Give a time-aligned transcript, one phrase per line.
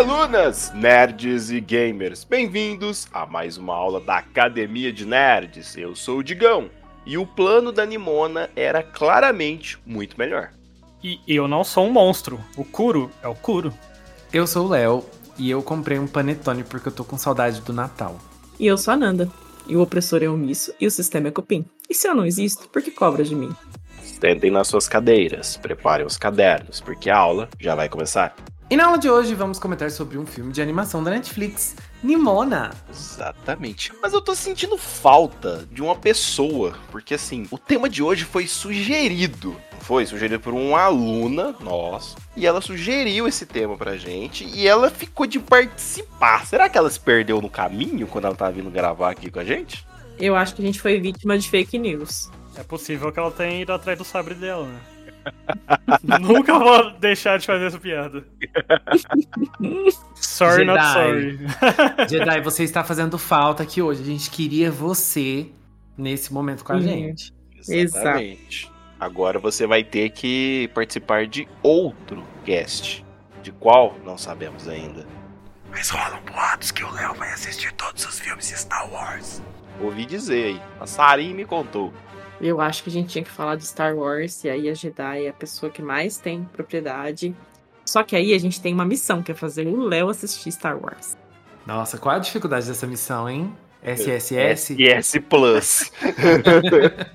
[0.00, 5.76] E alunas, nerds e gamers, bem-vindos a mais uma aula da Academia de Nerds.
[5.76, 6.70] Eu sou o Digão
[7.04, 10.52] e o plano da Nimona era claramente muito melhor.
[11.04, 12.40] E eu não sou um monstro.
[12.56, 13.74] O Kuro é o Kuro.
[14.32, 15.04] Eu sou o Léo
[15.36, 18.18] e eu comprei um panetone porque eu tô com saudade do Natal.
[18.58, 19.30] E eu sou a Nanda.
[19.68, 21.62] E o opressor é omisso e o sistema é cupim.
[21.90, 23.54] E se eu não existo, por que cobra de mim?
[24.02, 28.34] Sentem nas suas cadeiras, preparem os cadernos, porque a aula já vai começar.
[28.70, 31.74] E na aula de hoje vamos comentar sobre um filme de animação da Netflix,
[32.04, 32.70] Nimona.
[32.88, 33.92] Exatamente.
[34.00, 38.46] Mas eu tô sentindo falta de uma pessoa, porque assim, o tema de hoje foi
[38.46, 39.56] sugerido.
[39.80, 42.16] Foi sugerido por uma aluna nossa.
[42.36, 44.44] E ela sugeriu esse tema pra gente.
[44.44, 46.46] E ela ficou de participar.
[46.46, 49.44] Será que ela se perdeu no caminho quando ela tava vindo gravar aqui com a
[49.44, 49.84] gente?
[50.16, 52.30] Eu acho que a gente foi vítima de fake news.
[52.56, 54.78] É possível que ela tenha ido atrás do sabre dela, né?
[56.20, 58.24] Nunca vou deixar de fazer essa piada.
[60.14, 60.66] sorry, Jedi.
[60.66, 61.38] not sorry.
[62.08, 64.02] Jedi, você está fazendo falta aqui hoje.
[64.02, 65.46] A gente queria você
[65.96, 66.82] nesse momento com a Uhum.
[66.82, 67.34] gente.
[67.68, 68.70] Exatamente.
[68.98, 73.04] Agora você vai ter que participar de outro cast.
[73.42, 73.96] De qual?
[74.04, 75.06] Não sabemos ainda.
[75.70, 79.40] Mas rolam boatos que o Léo vai assistir todos os filmes de Star Wars.
[79.80, 80.62] Ouvi dizer aí.
[80.80, 81.92] A Sarin me contou.
[82.40, 85.26] Eu acho que a gente tinha que falar de Star Wars, e aí a Jedi
[85.26, 87.34] é a pessoa que mais tem propriedade.
[87.84, 90.78] Só que aí a gente tem uma missão, que é fazer o Léo assistir Star
[90.82, 91.16] Wars.
[91.66, 93.54] Nossa, qual a dificuldade dessa missão, hein?
[93.82, 94.82] SSS?
[94.82, 95.92] S Plus.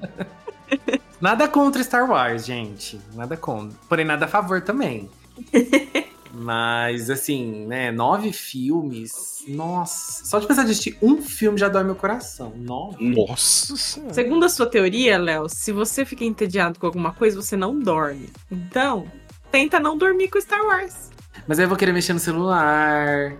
[1.19, 2.99] Nada contra Star Wars, gente.
[3.13, 3.77] Nada contra.
[3.87, 5.09] Porém, nada a favor também.
[6.37, 7.91] Mas, assim, né?
[7.91, 9.43] Nove filmes.
[9.47, 10.25] Nossa.
[10.25, 12.51] Só de pensar de assistir um filme já dói meu coração.
[12.57, 13.15] Nove.
[13.15, 14.13] Nossa senhora.
[14.13, 18.29] Segundo a sua teoria, Léo, se você fica entediado com alguma coisa, você não dorme.
[18.51, 19.05] Então,
[19.51, 21.09] tenta não dormir com Star Wars.
[21.47, 23.33] Mas aí eu vou querer mexer no celular.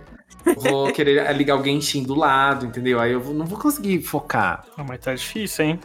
[0.56, 3.00] Vou querer ligar o Genshin do lado, entendeu?
[3.00, 4.64] Aí eu vou- não vou conseguir focar.
[4.76, 5.80] Ah, mas tá difícil, hein?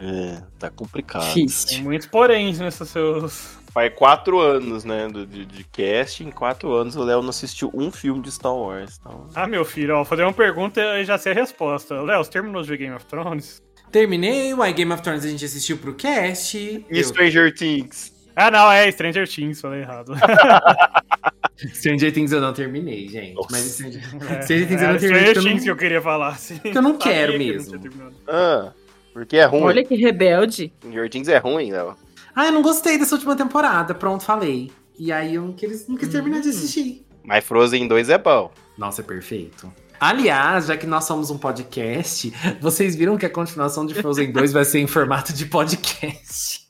[0.00, 1.32] É, tá complicado.
[1.34, 1.82] Tem Difícil.
[1.82, 3.55] muitos poréns nesses seus.
[3.76, 6.24] Faz quatro anos, né, do, de, de cast.
[6.24, 8.96] Em quatro anos o Léo não assistiu um filme de Star Wars.
[8.98, 9.28] Então...
[9.34, 12.00] Ah, meu filho, ó, vou fazer uma pergunta e já sei a resposta.
[12.00, 13.62] Léo, você terminou de ver Game of Thrones?
[13.92, 16.56] Terminei o Game of Thrones, a gente assistiu pro cast.
[16.56, 18.14] E Eu- Stranger Things?
[18.34, 20.14] Ah, não, é Stranger Things, falei errado.
[21.74, 23.34] Stranger Things eu não terminei, gente.
[23.34, 23.48] Nossa.
[23.50, 25.26] Mas Stranger, É, Stranger Things eu era não terminei.
[25.28, 26.58] Stranger Things que eu queria falar, sim.
[26.64, 27.68] eu não Sabia quero que eu não mesmo.
[27.68, 28.16] tinha terminado.
[28.26, 28.72] Ah,
[29.12, 29.62] porque é ruim.
[29.64, 30.72] Olha que rebelde.
[30.80, 31.94] Stranger Things é ruim, Léo.
[32.36, 33.94] Ah, eu não gostei dessa última temporada.
[33.94, 34.70] Pronto, falei.
[34.98, 37.06] E aí eu não quis, não quis terminar de assistir.
[37.24, 38.52] Mas Frozen 2 é bom.
[38.76, 39.72] Nossa, é perfeito.
[39.98, 42.30] Aliás, já que nós somos um podcast,
[42.60, 46.66] vocês viram que a continuação de Frozen 2 vai ser em formato de podcast.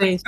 [0.00, 0.22] Gente,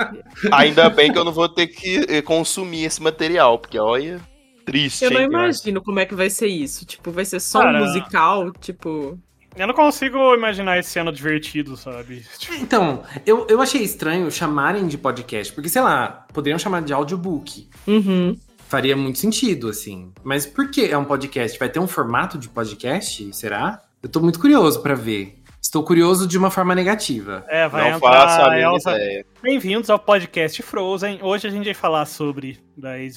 [0.51, 4.21] Ainda bem que eu não vou ter que eh, consumir esse material, porque olha,
[4.63, 5.03] triste.
[5.03, 5.27] eu não hein?
[5.27, 6.85] imagino como é que vai ser isso.
[6.85, 7.81] Tipo, vai ser só Cara.
[7.81, 9.19] um musical, tipo...
[9.55, 12.25] Eu não consigo imaginar esse ano divertido, sabe?
[12.37, 16.91] Tipo, Então, eu, eu achei estranho chamarem de podcast, porque, sei lá, poderiam chamar de
[16.93, 17.69] audiobook.
[17.87, 18.37] Uhum.
[18.67, 20.11] Faria muito sentido, assim.
[20.23, 21.57] Mas por que é um podcast?
[21.57, 23.33] Vai ter um formato de podcast?
[23.33, 23.81] Será?
[24.03, 25.41] Eu tô muito curioso pra ver.
[25.61, 27.45] Estou curioso de uma forma negativa.
[27.47, 28.91] É, vai Não entrar faço a a mínima Elsa.
[28.95, 29.25] ideia.
[29.41, 31.19] Bem-vindos ao podcast Frozen.
[31.21, 32.59] Hoje a gente vai falar sobre.
[32.75, 33.11] Daí...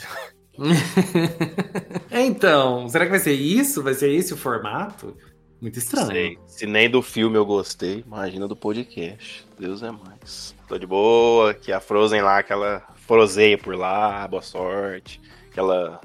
[2.10, 3.80] É, então, será que vai ser isso?
[3.80, 5.16] Vai ser esse o formato?
[5.60, 6.06] Muito estranho.
[6.08, 6.38] Sei.
[6.46, 9.46] Se nem do filme eu gostei, imagina do podcast.
[9.58, 10.54] Deus é mais.
[10.68, 15.20] Tô de boa, que a Frozen lá, que ela frozeia por lá, boa sorte.
[15.52, 16.00] Que ela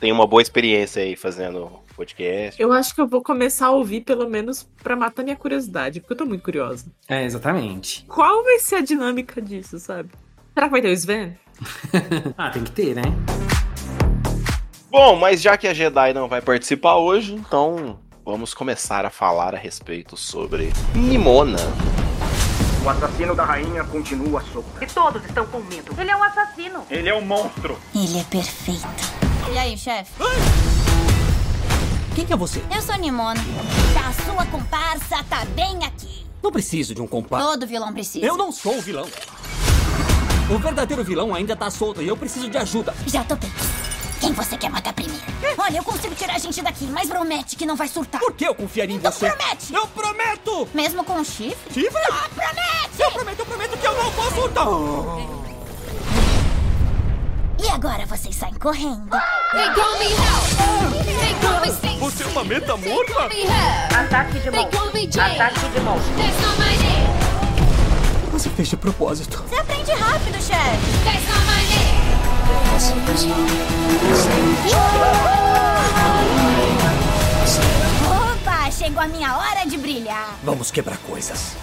[0.00, 2.60] tem uma boa experiência aí fazendo podcast.
[2.60, 6.12] Eu acho que eu vou começar a ouvir, pelo menos, pra matar minha curiosidade, porque
[6.14, 6.86] eu tô muito curiosa.
[7.08, 8.04] É, exatamente.
[8.06, 10.10] Qual vai ser a dinâmica disso, sabe?
[10.54, 11.36] Será que vai ter o Sven?
[12.36, 13.02] Ah, tem que ter, né?
[14.90, 19.54] Bom, mas já que a Jedi não vai participar hoje, então vamos começar a falar
[19.54, 21.58] a respeito sobre Nimona.
[22.84, 24.68] O assassino da rainha continua solto.
[24.80, 25.94] E todos estão com medo.
[25.98, 26.84] Ele é um assassino.
[26.90, 27.78] Ele é um monstro.
[27.94, 28.86] Ele é perfeito.
[29.52, 30.12] E aí, chefe?
[32.14, 32.62] Quem que é você?
[32.74, 33.40] Eu sou Nimona.
[34.06, 36.26] A sua comparsa tá bem aqui.
[36.42, 37.46] Não preciso de um compadre.
[37.46, 38.24] Todo vilão precisa.
[38.24, 39.06] Eu não sou o vilão.
[40.50, 42.94] O verdadeiro vilão ainda tá solto e eu preciso de ajuda.
[43.06, 43.93] Já tô pronto.
[44.24, 45.22] Quem você quer matar primeiro?
[45.58, 48.18] Olha, eu consigo tirar a gente daqui, mas promete que não vai surtar.
[48.18, 49.28] Por que eu confiaria em Então você?
[49.28, 49.74] promete!
[49.74, 50.66] Eu prometo!
[50.72, 51.74] Mesmo com o chifre?
[51.74, 52.00] Chifre?
[52.10, 53.00] Ah, promete!
[53.00, 54.66] Eu prometo, eu prometo que eu não vou surtar!
[57.62, 59.10] E agora vocês saem correndo.
[62.00, 63.28] Você é uma meta morta?
[64.00, 65.22] Ataque de monstro.
[65.22, 66.14] Ataque de monstro.
[68.32, 69.44] Você fez de propósito.
[69.46, 71.43] Você aprende rápido, chefe.
[78.10, 80.36] Opa, chegou a minha hora de brilhar.
[80.42, 81.56] Vamos quebrar coisas.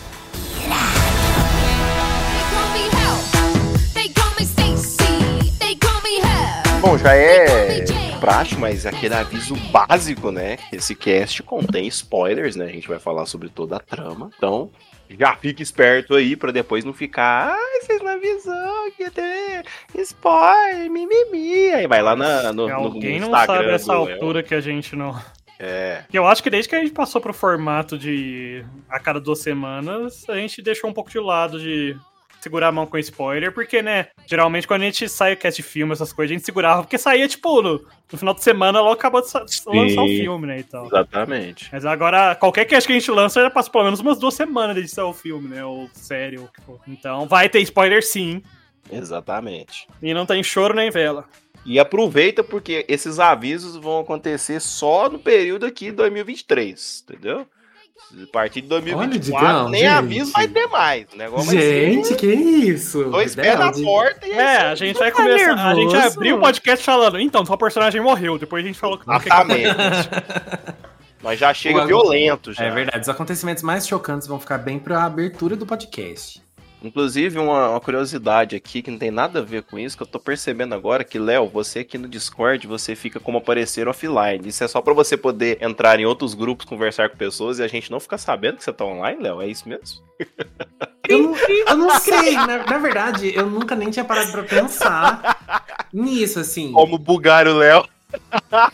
[6.82, 7.86] Bom, já é
[8.20, 10.58] praxe, mas aquele aviso básico, né?
[10.72, 12.66] Esse cast contém spoilers, né?
[12.66, 14.30] A gente vai falar sobre toda a trama.
[14.38, 14.70] Então,
[15.20, 17.54] já fique esperto aí pra depois não ficar.
[17.54, 19.66] Ai, vocês não avisou que ter
[19.96, 21.72] spoiler, mimimi.
[21.72, 24.96] Aí vai lá na, no, no Alguém não Instagram sabe essa altura que a gente
[24.96, 25.20] não.
[25.60, 26.04] É.
[26.12, 30.28] Eu acho que desde que a gente passou pro formato de a cada duas semanas,
[30.28, 31.96] a gente deixou um pouco de lado de
[32.42, 35.68] segurar a mão com spoiler, porque, né, geralmente quando a gente sai o cast de
[35.68, 38.94] filme, essas coisas, a gente segurava, porque saía, tipo, no, no final de semana, logo
[38.94, 40.86] acabou de sa- lançar o filme, né, e tal.
[40.88, 41.70] Exatamente.
[41.72, 44.76] Mas agora, qualquer cast que a gente lança, já passa pelo menos umas duas semanas
[44.76, 46.80] de sair o filme, né, ou série, ou o que for.
[46.88, 48.42] Então, vai ter spoiler sim,
[48.92, 49.88] Exatamente.
[50.02, 51.26] e não tem choro nem vela.
[51.64, 57.46] E aproveita porque esses avisos vão acontecer só no período aqui de 2023, entendeu?
[58.24, 59.90] A partir de 2024, Digão, nem gente.
[59.94, 61.06] aviso vai ter mais.
[61.14, 63.06] O negócio vai Gente, ser que isso?
[63.06, 65.54] dois pés na porta e É, a gente vai tá começar.
[65.54, 66.16] A gente nervoso?
[66.18, 68.38] abriu o podcast falando, então, sua personagem morreu.
[68.38, 69.32] Depois a gente falou que não quer.
[71.24, 72.66] Nós já chega O- violento já.
[72.66, 76.42] É verdade, os acontecimentos mais chocantes vão ficar bem pra abertura do podcast.
[76.84, 80.08] Inclusive, uma, uma curiosidade aqui que não tem nada a ver com isso, que eu
[80.08, 84.48] tô percebendo agora que, Léo, você aqui no Discord, você fica como aparecer offline.
[84.48, 87.68] Isso é só pra você poder entrar em outros grupos, conversar com pessoas e a
[87.68, 89.42] gente não ficar sabendo que você tá online, Léo?
[89.42, 90.02] É isso mesmo?
[91.10, 95.88] Eu não, eu não sei, na, na verdade, eu nunca nem tinha parado pra pensar
[95.92, 96.72] nisso, assim.
[96.72, 97.86] Como bugar o Léo.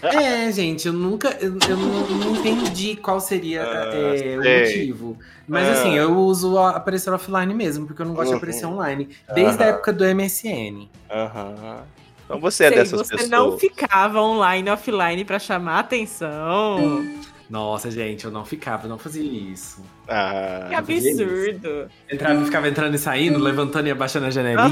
[0.01, 1.29] É, gente, eu nunca.
[1.39, 5.17] Eu, eu não, não entendi qual seria Ah, é, o motivo.
[5.47, 5.71] Mas Ah.
[5.73, 8.33] assim, eu uso a- aparecer offline mesmo, porque eu não gosto Uhum.
[8.33, 9.09] de aparecer online.
[9.33, 9.75] Desde a Aham.
[9.75, 10.89] época do MSN.
[11.09, 11.83] Aham.
[12.25, 13.29] Então você é Sei, dessas você pessoas.
[13.29, 17.05] não ficava online offline pra chamar atenção.
[17.49, 19.81] Nossa, gente, eu não ficava, eu não fazia isso.
[20.07, 21.89] Ah, Que absurdo.
[22.09, 24.69] Entrava, ficava entrando e saindo, levantando e abaixando a janelinha.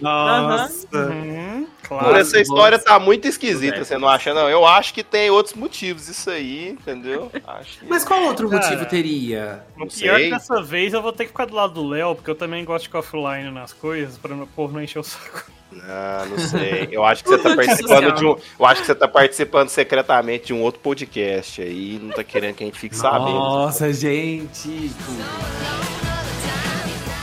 [0.00, 0.86] Nossa.
[1.08, 2.16] Uhum, Pô, claro.
[2.16, 3.84] essa história tá muito esquisita, É.
[3.84, 4.48] você não acha, não?
[4.48, 7.30] Eu acho que tem outros motivos isso aí, entendeu?
[7.46, 7.86] Acho que...
[7.86, 9.64] Mas qual outro Cara, motivo teria?
[9.76, 10.24] O não pior é sei.
[10.24, 12.64] que dessa vez eu vou ter que ficar do lado do Léo, porque eu também
[12.64, 15.44] gosto de ficar offline nas coisas, pra o povo não encher o saco.
[15.84, 16.88] Ah, não sei.
[16.90, 18.36] Eu acho que você tá participando de um.
[18.58, 22.54] Eu acho que você tá participando secretamente de um outro podcast aí, não tá querendo
[22.56, 23.32] que a gente fique sabendo.
[23.32, 24.90] Nossa, gente.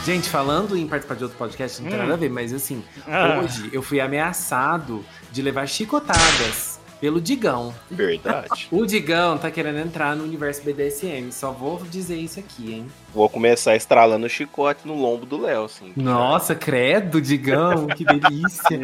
[0.04, 2.02] Gente, falando em participar de outro podcast, não tem Hum.
[2.02, 3.38] nada a ver, mas assim, Ah.
[3.42, 7.74] hoje eu fui ameaçado de levar chicotadas pelo Digão.
[7.90, 8.68] Verdade.
[8.72, 12.86] O Digão tá querendo entrar no universo BDSM, só vou dizer isso aqui, hein?
[13.12, 15.92] Vou começar estralando o chicote no lombo do Léo, assim.
[15.96, 18.80] Nossa, credo, Digão, que delícia.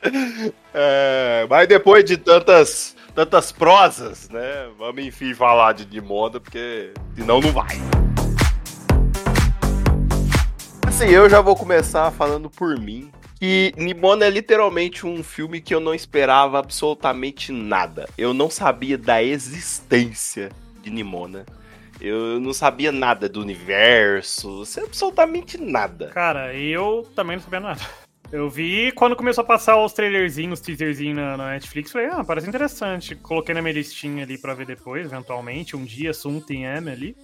[0.72, 4.68] É, mas depois de tantas, tantas prosas, né?
[4.78, 7.76] Vamos enfim falar de, de moda, porque senão não vai.
[10.86, 13.10] Assim, eu já vou começar falando por mim.
[13.38, 18.08] Que Nimona é literalmente um filme que eu não esperava absolutamente nada.
[18.18, 20.50] Eu não sabia da existência
[20.82, 21.46] de Nimona.
[22.00, 26.08] Eu não sabia nada do universo, absolutamente nada.
[26.08, 27.80] Cara, eu também não sabia nada.
[28.30, 32.46] Eu vi quando começou a passar os trailerzinhos, os teaserzinhos na, Netflix, falei, ah, parece
[32.46, 33.16] interessante.
[33.16, 37.16] Coloquei na minha listinha ali pra ver depois, eventualmente, um dia, something M ali.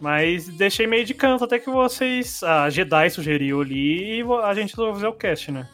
[0.00, 2.42] Mas deixei meio de canto até que vocês.
[2.42, 5.68] A Jedi sugeriu ali e a gente resolveu fazer o cast, né?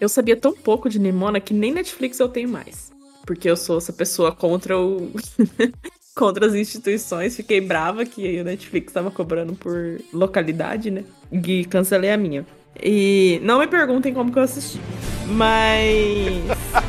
[0.00, 2.90] Eu sabia tão pouco de Nimona que nem Netflix eu tenho mais.
[3.26, 5.12] Porque eu sou essa pessoa contra o.
[6.14, 7.36] contra as instituições.
[7.36, 11.04] Fiquei brava que o Netflix tava cobrando por localidade, né?
[11.30, 12.46] E cancelei a minha.
[12.82, 14.80] E não me perguntem como que eu assisti.
[15.26, 16.44] Mas.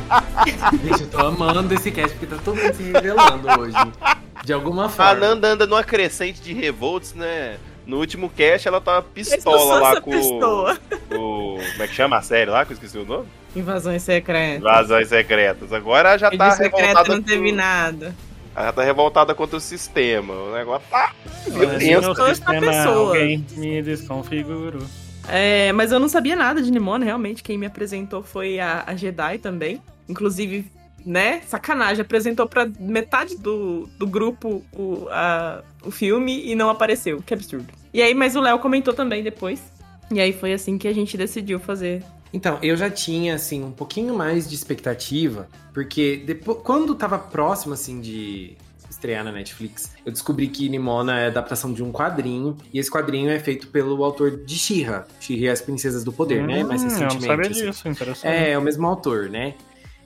[0.84, 3.76] Gente, eu tô amando esse cast, porque tá todo mundo se revelando hoje.
[4.44, 5.16] De alguma A forma.
[5.16, 7.58] Nanda anda numa crescente de revolts, né?
[7.86, 10.78] No último cast ela sou pistola lá com pessoa.
[11.12, 11.58] o.
[11.58, 12.64] Como é que chama a série lá?
[12.66, 13.28] Que eu esqueci o nome?
[13.56, 14.62] Invasões secretas.
[14.62, 15.74] Vazões secretas.
[15.74, 17.16] Agora ela já E tá revoltada.
[17.16, 18.16] não teve com- nada.
[18.56, 20.34] Ela já tá revoltada contra o sistema.
[20.34, 21.12] O negócio tá
[21.48, 22.90] violento.
[22.90, 24.84] Alguém me desconfigurou.
[25.28, 27.44] É, mas eu não sabia nada de Nimona, realmente.
[27.44, 29.82] Quem me apresentou foi a, a Jedi também.
[30.10, 30.66] Inclusive,
[31.06, 31.42] né?
[31.48, 37.22] Sacanagem, apresentou pra metade do, do grupo o, a- o filme e não apareceu.
[37.26, 37.68] Que absurdo.
[37.94, 39.62] E aí, mas o Léo comentou também depois.
[40.12, 42.04] E aí foi assim que a gente decidiu fazer.
[42.34, 47.74] Então, eu já tinha, assim, um pouquinho mais de expectativa, porque depois, quando tava próximo,
[47.74, 48.56] assim, de
[48.90, 53.30] estrear na Netflix, eu descobri que Nimona é adaptação de um quadrinho, e esse quadrinho
[53.30, 55.06] é feito pelo autor de She-Ra.
[55.20, 56.64] She-Ra e as Princesas do Poder, né?
[56.64, 57.26] Mais Hum, Eu não recentemente.
[57.28, 57.66] sabia assim.
[57.72, 58.28] disso, interessante.
[58.34, 59.56] É, é o mesmo autor, né?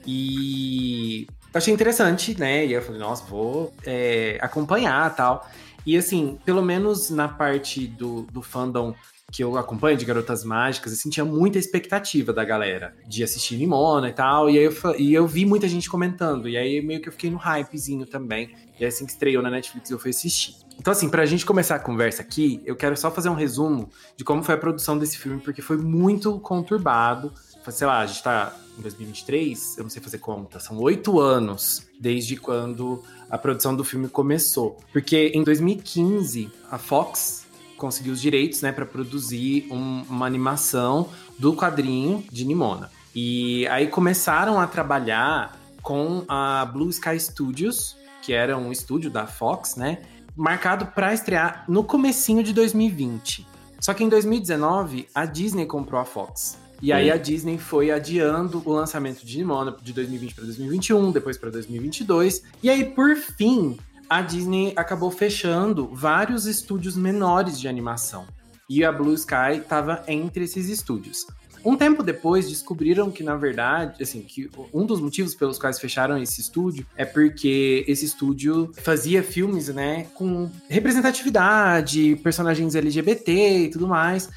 [0.05, 2.65] E achei interessante, né?
[2.65, 5.47] E eu falei, nossa, vou é, acompanhar tal.
[5.85, 8.93] E assim, pelo menos na parte do, do fandom
[9.31, 14.09] que eu acompanho de Garotas Mágicas, assim, tinha muita expectativa da galera de assistir Nimona
[14.09, 14.49] e tal.
[14.49, 16.47] E aí eu, e eu vi muita gente comentando.
[16.47, 18.55] E aí meio que eu fiquei no hypezinho também.
[18.79, 20.55] E aí, assim que estreou na Netflix, eu fui assistir.
[20.79, 24.23] Então, assim, pra gente começar a conversa aqui, eu quero só fazer um resumo de
[24.23, 27.33] como foi a produção desse filme, porque foi muito conturbado.
[27.69, 31.87] Sei lá, a gente tá em 2023, eu não sei fazer conta, são oito anos
[31.99, 34.77] desde quando a produção do filme começou.
[34.91, 37.45] Porque em 2015, a Fox
[37.77, 42.89] conseguiu os direitos, né, para produzir um, uma animação do quadrinho de Nimona.
[43.13, 49.27] E aí começaram a trabalhar com a Blue Sky Studios, que era um estúdio da
[49.27, 50.01] Fox, né,
[50.35, 53.47] marcado para estrear no comecinho de 2020.
[53.79, 56.57] Só que em 2019 a Disney comprou a Fox.
[56.81, 61.37] E aí a Disney foi adiando o lançamento de Nimona de 2020 para 2021, depois
[61.37, 62.43] para 2022.
[62.61, 63.77] E aí por fim,
[64.09, 68.25] a Disney acabou fechando vários estúdios menores de animação.
[68.69, 71.25] E a Blue Sky estava entre esses estúdios.
[71.65, 76.15] Um tempo depois, descobriram que, na verdade, assim, que um dos motivos pelos quais fecharam
[76.21, 83.87] esse estúdio é porque esse estúdio fazia filmes, né, com representatividade, personagens LGBT e tudo
[83.87, 84.29] mais.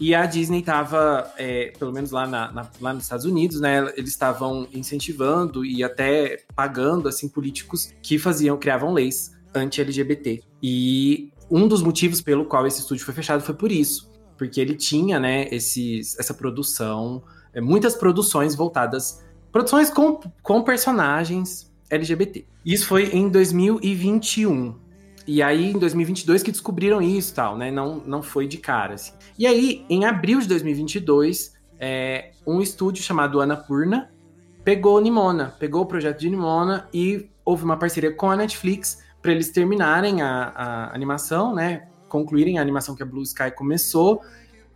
[0.00, 3.78] E a Disney estava, é, pelo menos lá, na, na, lá nos Estados Unidos, né?
[3.96, 10.42] Eles estavam incentivando e até pagando assim políticos que faziam, criavam leis anti-LGBT.
[10.62, 14.74] E um dos motivos pelo qual esse estúdio foi fechado foi por isso, porque ele
[14.74, 17.22] tinha, né, esses, essa produção,
[17.54, 22.44] é, muitas produções voltadas, produções com, com personagens LGBT.
[22.64, 24.85] Isso foi em 2021.
[25.26, 27.70] E aí, em 2022, que descobriram isso tal, né?
[27.70, 29.12] Não, não foi de cara, assim.
[29.38, 34.10] E aí, em abril de 2022, é, um estúdio chamado Annapurna
[34.64, 39.32] pegou Nimona, pegou o projeto de Nimona e houve uma parceria com a Netflix para
[39.32, 41.88] eles terminarem a, a, animação, né?
[42.08, 44.20] Concluírem a animação que a Blue Sky começou.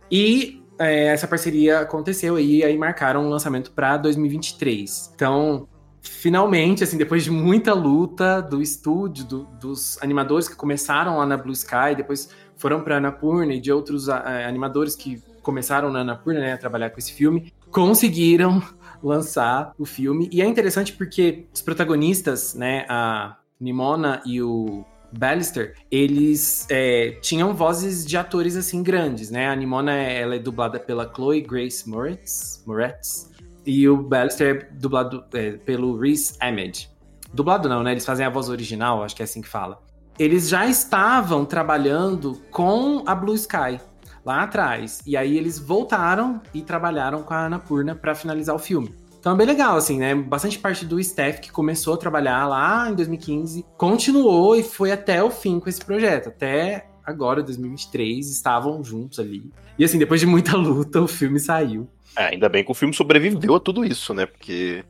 [0.09, 5.11] E é, essa parceria aconteceu e aí marcaram o lançamento para 2023.
[5.15, 5.67] Então,
[6.01, 11.37] finalmente, assim, depois de muita luta do estúdio, do, dos animadores que começaram lá na
[11.37, 14.13] Blue Sky, depois foram para Annapurna e de outros uh,
[14.47, 18.61] animadores que começaram na Annapurna, né, a trabalhar com esse filme, conseguiram
[19.01, 20.29] lançar o filme.
[20.31, 27.53] E é interessante porque os protagonistas, né, a Nimona e o Ballister, eles é, tinham
[27.53, 29.49] vozes de atores assim grandes, né?
[29.49, 33.30] A Nimona ela é dublada pela Chloe Grace Moretz, Moretz
[33.65, 36.89] e o Ballister é dublado é, pelo Rhys Ahmed.
[37.33, 37.91] Dublado não, né?
[37.91, 39.81] Eles fazem a voz original, acho que é assim que fala.
[40.19, 43.79] Eles já estavam trabalhando com a Blue Sky
[44.25, 45.01] lá atrás.
[45.05, 48.93] E aí eles voltaram e trabalharam com a Annapurna para finalizar o filme.
[49.19, 50.15] Então é bem legal, assim, né?
[50.15, 55.23] Bastante parte do staff que começou a trabalhar lá em 2015 continuou e foi até
[55.23, 56.29] o fim com esse projeto.
[56.29, 59.51] Até agora, 2023, estavam juntos ali.
[59.77, 61.87] E assim, depois de muita luta, o filme saiu.
[62.15, 64.25] É, ainda bem que o filme sobreviveu a tudo isso, né?
[64.25, 64.83] Porque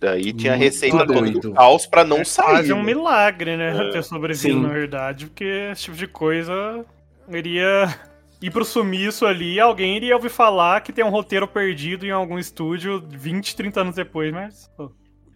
[0.00, 2.46] daí tinha a receita do caos pra não é sair.
[2.46, 2.84] Quase um né?
[2.84, 3.88] milagre, né?
[3.88, 3.90] É.
[3.90, 4.62] Ter sobrevivido, Sim.
[4.62, 6.84] na verdade, porque esse tipo de coisa
[7.28, 7.98] iria
[8.40, 12.38] ir pro sumiço ali, alguém iria ouvir falar que tem um roteiro perdido em algum
[12.38, 14.70] estúdio 20, 30 anos depois, mas.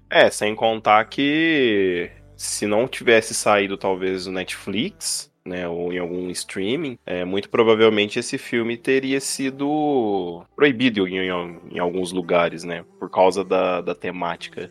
[0.09, 6.31] É, sem contar que se não tivesse saído talvez no Netflix, né, ou em algum
[6.31, 12.85] streaming, é, muito provavelmente esse filme teria sido proibido em, em- em alguns lugares, né,
[12.99, 14.71] por causa da, da temática.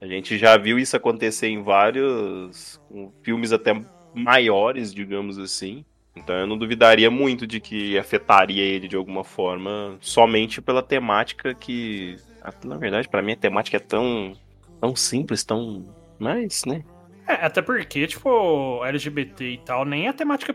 [0.00, 2.80] A gente já viu isso acontecer em vários
[3.24, 3.72] filmes até
[4.12, 5.84] maiores, digamos assim.
[6.14, 11.54] Então eu não duvidaria muito de que afetaria ele de alguma forma, somente pela temática
[11.54, 12.16] que,
[12.64, 14.38] na verdade, pra mim a temática é tão
[14.80, 15.94] tão simples, tão.
[16.18, 16.84] Mas, né?
[17.26, 20.54] É, até porque, tipo, LGBT e tal, nem a temática.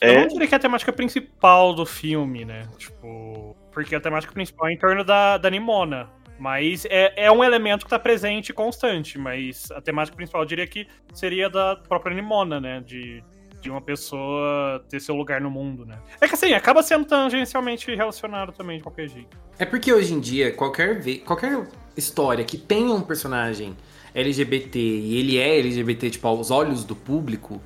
[0.00, 0.20] Eu É.
[0.20, 2.68] não diria que é a temática principal do filme, né?
[2.78, 3.56] Tipo.
[3.72, 6.08] Porque a temática principal é em torno da, da Nimona.
[6.38, 9.18] Mas é, é um elemento que tá presente e constante.
[9.18, 12.80] Mas a temática principal eu diria que seria da própria Nimona, né?
[12.86, 13.22] De,
[13.60, 15.98] de uma pessoa ter seu lugar no mundo, né?
[16.20, 19.36] É que assim, acaba sendo tangencialmente relacionado também de qualquer jeito.
[19.58, 23.76] É porque hoje em dia, qualquer, qualquer história que tenha um personagem
[24.18, 27.60] LGBT e ele é LGBT, tipo, aos olhos do público,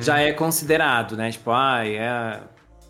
[0.00, 1.30] já é considerado, né?
[1.30, 2.40] Tipo, ah, é,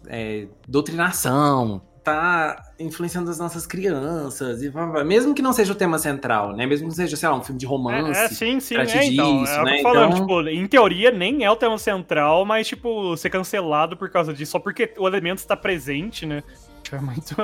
[0.06, 4.72] é doutrinação, tá influenciando as nossas crianças, e
[5.04, 6.66] mesmo que não seja o tema central, né?
[6.66, 8.18] Mesmo que seja, sei lá, um filme de romance.
[8.18, 9.42] É, é, sim, sim, é, então.
[9.42, 9.82] disso, é o que né?
[9.82, 14.10] falando, Então- tipo, em teoria nem é o tema central, mas, tipo, ser cancelado por
[14.10, 16.42] causa disso, só porque o elemento está presente, né?
[16.90, 17.34] É muito.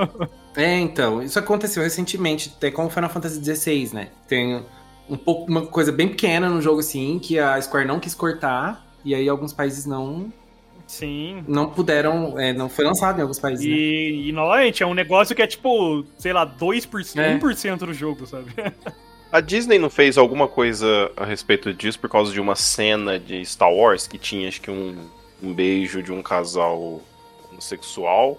[0.57, 4.09] É, então, isso aconteceu recentemente, até com o Final Fantasy XVI, né?
[4.27, 4.63] Tem
[5.09, 8.87] um pouco, uma coisa bem pequena no jogo, assim, que a Square não quis cortar,
[9.05, 10.33] e aí alguns países não
[10.87, 11.45] Sim.
[11.47, 13.67] não puderam, é, não foi lançado em alguns países.
[13.67, 13.73] né?
[13.73, 17.39] E, e novamente, é um negócio que é tipo, sei lá, 2%, É.
[17.39, 18.53] 1% do jogo, sabe?
[19.31, 23.45] A Disney não fez alguma coisa a respeito disso por causa de uma cena de
[23.45, 24.97] Star Wars que tinha, acho que um,
[25.43, 27.03] um beijo de um casal
[27.53, 28.39] homossexual.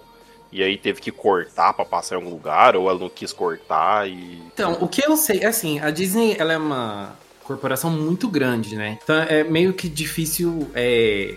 [0.52, 4.08] E aí teve que cortar pra passar em algum lugar, ou ela não quis cortar
[4.08, 4.42] e.
[4.52, 8.98] Então, o que eu sei, assim, a Disney, ela é uma corporação muito grande, né?
[9.02, 11.36] Então é meio que difícil é,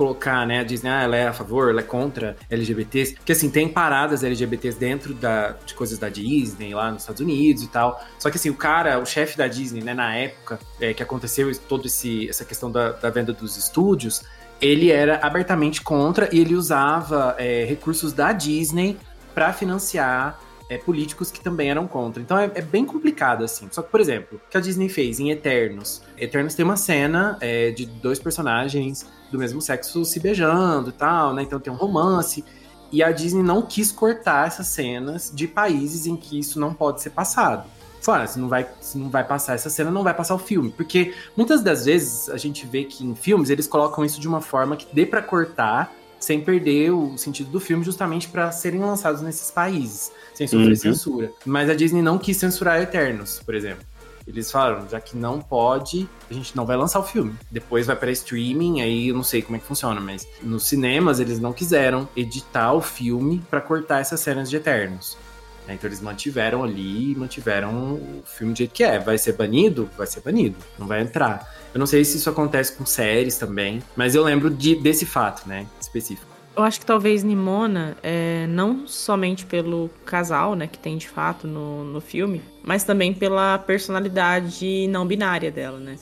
[0.00, 3.50] colocar, né, a Disney, ah, ela é a favor, ela é contra LGBTs, porque assim,
[3.50, 8.02] tem paradas LGBTs dentro da, de coisas da Disney, lá nos Estados Unidos e tal,
[8.18, 11.54] só que assim, o cara, o chefe da Disney, né, na época é, que aconteceu
[11.68, 14.22] toda essa questão da, da venda dos estúdios,
[14.60, 18.96] ele era abertamente contra e ele usava é, recursos da Disney
[19.34, 20.38] para financiar
[20.68, 22.22] é, políticos que também eram contra.
[22.22, 23.68] Então é, é bem complicado, assim.
[23.72, 26.02] Só que, por exemplo, o que a Disney fez em Eternos?
[26.16, 31.34] Eternos tem uma cena é, de dois personagens do mesmo sexo se beijando e tal,
[31.34, 31.42] né?
[31.42, 32.44] Então tem um romance.
[32.92, 37.00] E a Disney não quis cortar essas cenas de países em que isso não pode
[37.00, 37.68] ser passado.
[38.00, 40.70] Fala, se não vai, se não vai passar essa cena, não vai passar o filme.
[40.74, 44.40] Porque muitas das vezes a gente vê que em filmes eles colocam isso de uma
[44.40, 49.22] forma que dê pra cortar sem perder o sentido do filme, justamente pra serem lançados
[49.22, 50.76] nesses países, sem sofrer Uhum.
[50.76, 51.32] censura.
[51.46, 53.84] Mas a Disney não quis censurar Eternos, por exemplo.
[54.26, 57.34] Eles falaram, já que não pode, a gente não vai lançar o filme.
[57.50, 61.20] Depois vai para streaming, aí eu não sei como é que funciona, mas nos cinemas
[61.20, 65.16] eles não quiseram editar o filme pra cortar essas cenas de Eternos.
[65.66, 65.74] Né?
[65.74, 68.98] Então eles mantiveram ali, mantiveram o filme do jeito que é.
[68.98, 69.88] Vai ser banido?
[69.96, 70.56] Vai ser banido.
[70.78, 71.48] Não vai entrar.
[71.72, 75.48] Eu não sei se isso acontece com séries também, mas eu lembro de, desse fato,
[75.48, 75.66] né?
[75.80, 76.30] Específico.
[76.56, 81.46] Eu acho que talvez Nimona, é, não somente pelo casal, né, que tem de fato
[81.46, 85.96] no, no filme, mas também pela personalidade não binária dela, né?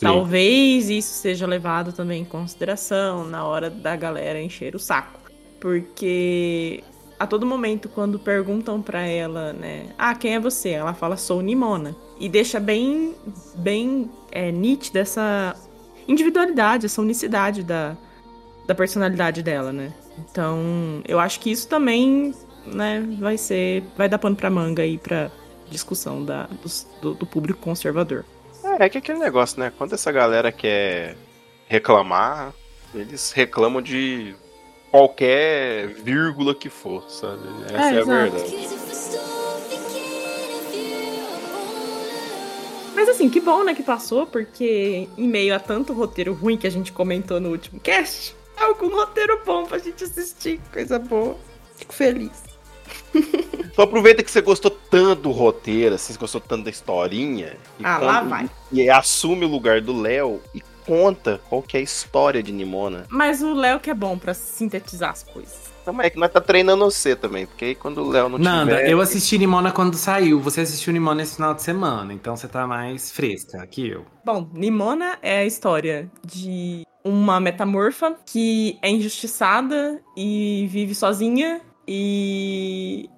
[0.00, 5.20] Talvez isso seja levado também em consideração na hora da galera encher o saco.
[5.60, 6.82] Porque
[7.18, 10.70] a todo momento, quando perguntam pra ela, né, ah, quem é você?
[10.70, 11.94] Ela fala, sou Nimona.
[12.18, 13.14] E deixa bem,
[13.56, 15.54] bem é, nítida essa
[16.06, 17.96] individualidade, essa unicidade da,
[18.66, 19.92] da personalidade dela, né?
[20.18, 22.34] Então, eu acho que isso também,
[22.66, 23.82] né, vai ser.
[23.96, 25.30] Vai dar pano pra manga aí pra
[25.70, 26.48] discussão da,
[27.00, 28.24] do, do público conservador.
[28.62, 29.72] É, é que aquele negócio, né?
[29.76, 31.16] Quando essa galera quer
[31.66, 32.52] reclamar,
[32.94, 34.34] eles reclamam de
[34.94, 37.42] qualquer vírgula que for, sabe?
[37.64, 38.06] Essa é, a exato.
[38.06, 38.68] verdade.
[42.94, 46.68] Mas assim, que bom, né, que passou, porque em meio a tanto roteiro ruim que
[46.68, 51.36] a gente comentou no último cast, é algum roteiro bom pra gente assistir, coisa boa.
[51.74, 52.44] Fico feliz.
[53.12, 57.56] Então aproveita que você gostou tanto do roteiro, assim, você gostou tanto da historinha.
[57.80, 58.48] E Ah, lá vai.
[58.70, 63.06] E assume o lugar do Léo e conta qual que é a história de Nimona.
[63.08, 65.72] Mas o Léo que é bom pra sintetizar as coisas.
[65.82, 68.76] Então é que nós tá treinando você também, porque aí quando o Léo não Nanda,
[68.76, 68.90] tiver...
[68.90, 70.40] eu assisti Nimona quando saiu.
[70.40, 74.06] Você assistiu Nimona esse final de semana, então você tá mais fresca que eu.
[74.24, 83.10] Bom, Nimona é a história de uma metamorfa que é injustiçada e vive sozinha e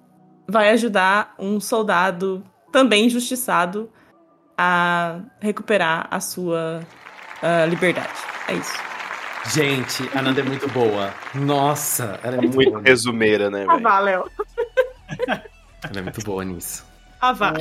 [0.45, 3.89] vai ajudar um soldado também injustiçado
[4.57, 6.81] a recuperar a sua
[7.41, 8.09] ah, liberdade.
[8.47, 8.73] É isso.
[9.53, 11.13] Gente, a Nanda é muito boa.
[11.33, 12.81] Nossa, ela é muito, Muito boa.
[12.83, 14.29] resumeira, né, Ah, Léo.
[15.19, 16.85] Ela é muito boa nisso.
[17.21, 17.53] Ah, vá.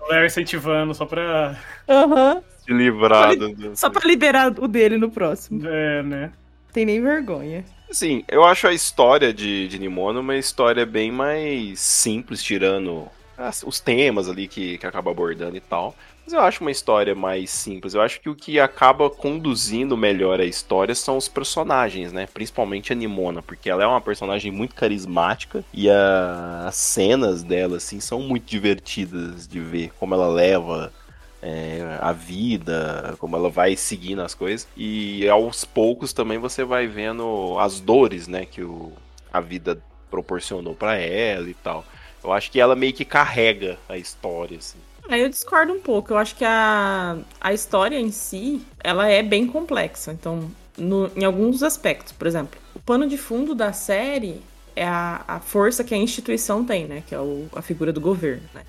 [0.00, 1.56] O Léo incentivando só pra.
[1.88, 2.42] Aham.
[2.64, 3.54] Se livrar do...
[3.54, 5.66] do- Só pra liberar o dele no próximo.
[5.66, 6.32] É, né?
[6.72, 7.64] Tem nem vergonha.
[7.90, 13.62] Assim, eu acho a história de, de Nimona uma história bem mais simples, tirando as-
[13.62, 15.96] os temas ali que, que acaba abordando e tal.
[16.28, 17.94] Mas eu acho uma história mais simples.
[17.94, 22.28] Eu acho que o que acaba conduzindo melhor a história são os personagens, né?
[22.34, 27.78] Principalmente a Nimona, porque ela é uma personagem muito carismática e a- as cenas dela,
[27.78, 29.90] assim, são muito divertidas de ver.
[29.98, 30.92] Como ela leva
[31.40, 34.68] é, a vida, como ela vai seguindo as coisas.
[34.76, 38.92] E aos poucos também você vai vendo as dores, né, que o,
[39.32, 41.86] a vida proporcionou pra ela e tal.
[42.22, 44.78] Eu acho que ela meio que carrega a história, assim.
[45.08, 46.12] Aí eu discordo um pouco.
[46.12, 50.12] Eu acho que a, a história em si, ela é bem complexa.
[50.12, 54.40] Então, no- em alguns aspectos, por exemplo, o pano de fundo da série
[54.76, 57.02] é a, a força que a instituição tem, né?
[57.06, 58.62] Que é o- a figura do governo, né?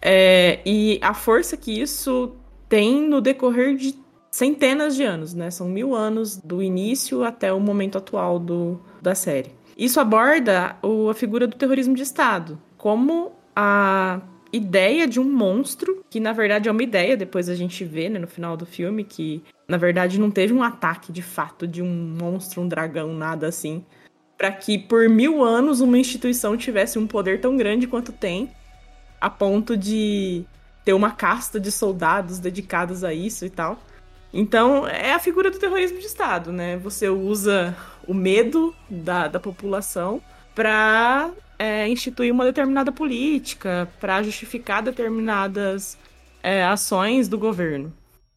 [0.00, 2.32] É, e a força que isso
[2.68, 3.94] tem no decorrer de
[4.30, 5.50] centenas de anos, né?
[5.50, 9.50] São mil anos do início até o momento atual do, da série.
[9.76, 14.20] Isso aborda o- a figura do terrorismo de Estado, como a
[14.52, 18.18] ideia de um monstro, que na verdade é uma ideia, depois a gente vê, né,
[18.18, 22.16] no final do filme, que na verdade não teve um ataque de fato de um
[22.20, 23.84] monstro, um dragão, nada assim.
[24.36, 28.50] para que por mil anos uma instituição tivesse um poder tão grande quanto tem,
[29.20, 30.44] a ponto de
[30.84, 33.78] ter uma casta de soldados dedicados a isso e tal.
[34.32, 36.76] Então, é a figura do terrorismo de Estado, né?
[36.78, 40.20] Você usa o medo da, da população
[40.54, 41.30] para
[41.62, 45.96] é, instituir uma determinada política, para justificar determinadas
[46.42, 47.92] é, ações do governo.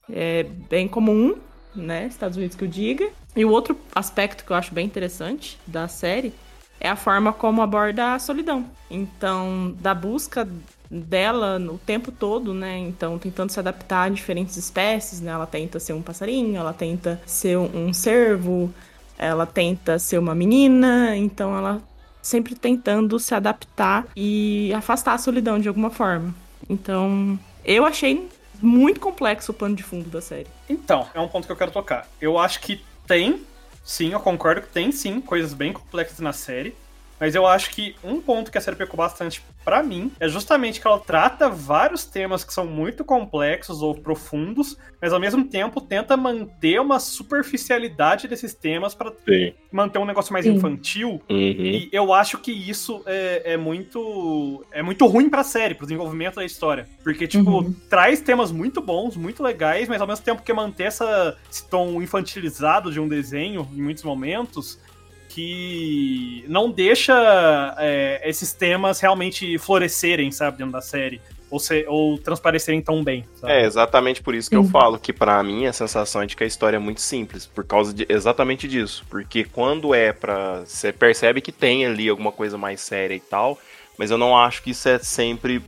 [0.08, 1.36] É bem comum,
[1.76, 2.06] né?
[2.06, 3.10] Estados Unidos que o diga.
[3.36, 6.34] E o outro aspecto que eu acho bem interessante da série
[6.80, 8.64] é a forma como aborda a solidão.
[8.92, 10.48] Então, da busca
[10.88, 12.78] dela o tempo todo, né?
[12.78, 15.32] Então, tentando se adaptar a diferentes espécies, né?
[15.32, 18.72] Ela tenta ser um passarinho, ela tenta ser um cervo,
[19.18, 21.82] ela tenta ser uma menina, então ela
[22.26, 26.34] sempre tentando se adaptar e afastar a solidão de alguma forma.
[26.68, 28.28] Então, eu achei
[28.60, 30.48] muito complexo o pano de fundo da série.
[30.68, 32.08] Então, é um ponto que eu quero tocar.
[32.20, 33.44] Eu acho que tem,
[33.84, 36.76] sim, eu concordo que tem sim coisas bem complexas na série.
[37.20, 40.80] Mas eu acho que um ponto que a série pecou bastante para mim é justamente
[40.80, 45.82] que ela trata vários temas que são muito complexos ou profundos, mas ao mesmo tempo
[45.82, 49.12] tenta manter uma superficialidade desses temas para
[49.72, 50.54] manter um negócio mais Sim.
[50.54, 51.22] infantil.
[51.30, 51.30] Uhum.
[51.30, 55.84] E eu acho que isso é, é muito é muito ruim para a série, para
[55.84, 57.74] o desenvolvimento da história, porque tipo uhum.
[57.90, 62.02] traz temas muito bons, muito legais, mas ao mesmo tempo que manter essa, esse tom
[62.02, 64.80] infantilizado de um desenho em muitos momentos
[65.36, 71.20] que não deixa é, esses temas realmente florescerem, sabe, dentro da série.
[71.52, 73.24] Ou, ser, ou transparecerem tão bem.
[73.36, 73.54] Sabe?
[73.54, 76.44] É exatamente por isso que eu falo que para mim a sensação é de que
[76.44, 79.06] a história é muito simples, por causa de exatamente disso.
[79.10, 80.62] Porque quando é pra.
[80.66, 83.60] Você percebe que tem ali alguma coisa mais séria e tal,
[83.98, 85.62] mas eu não acho que isso é sempre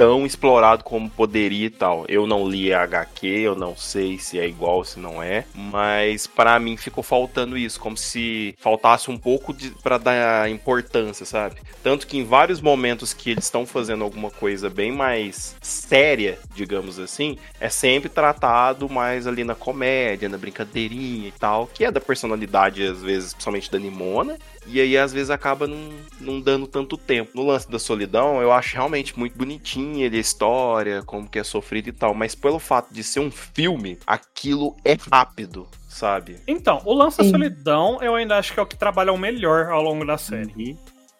[0.00, 2.06] tão explorado como poderia e tal.
[2.08, 6.26] Eu não li a HQ, eu não sei se é igual, se não é, mas
[6.26, 11.56] para mim ficou faltando isso, como se faltasse um pouco para dar importância, sabe?
[11.82, 16.98] Tanto que em vários momentos que eles estão fazendo alguma coisa bem mais séria, digamos
[16.98, 22.00] assim, é sempre tratado mais ali na comédia, na brincadeirinha e tal, que é da
[22.00, 26.96] personalidade às vezes, principalmente da Nimona, e aí, às vezes, acaba não, não dando tanto
[26.96, 27.32] tempo.
[27.34, 31.44] No lance da solidão, eu acho realmente muito bonitinha ele, a história, como que é
[31.44, 32.14] sofrido e tal.
[32.14, 36.36] Mas pelo fato de ser um filme, aquilo é rápido, sabe?
[36.46, 39.66] Então, o lance da solidão, eu ainda acho que é o que trabalha o melhor
[39.66, 40.52] ao longo da série.
[40.56, 40.78] Uhum.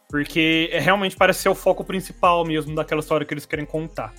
[0.09, 4.13] Porque é, realmente parece ser o foco principal mesmo daquela história que eles querem contar.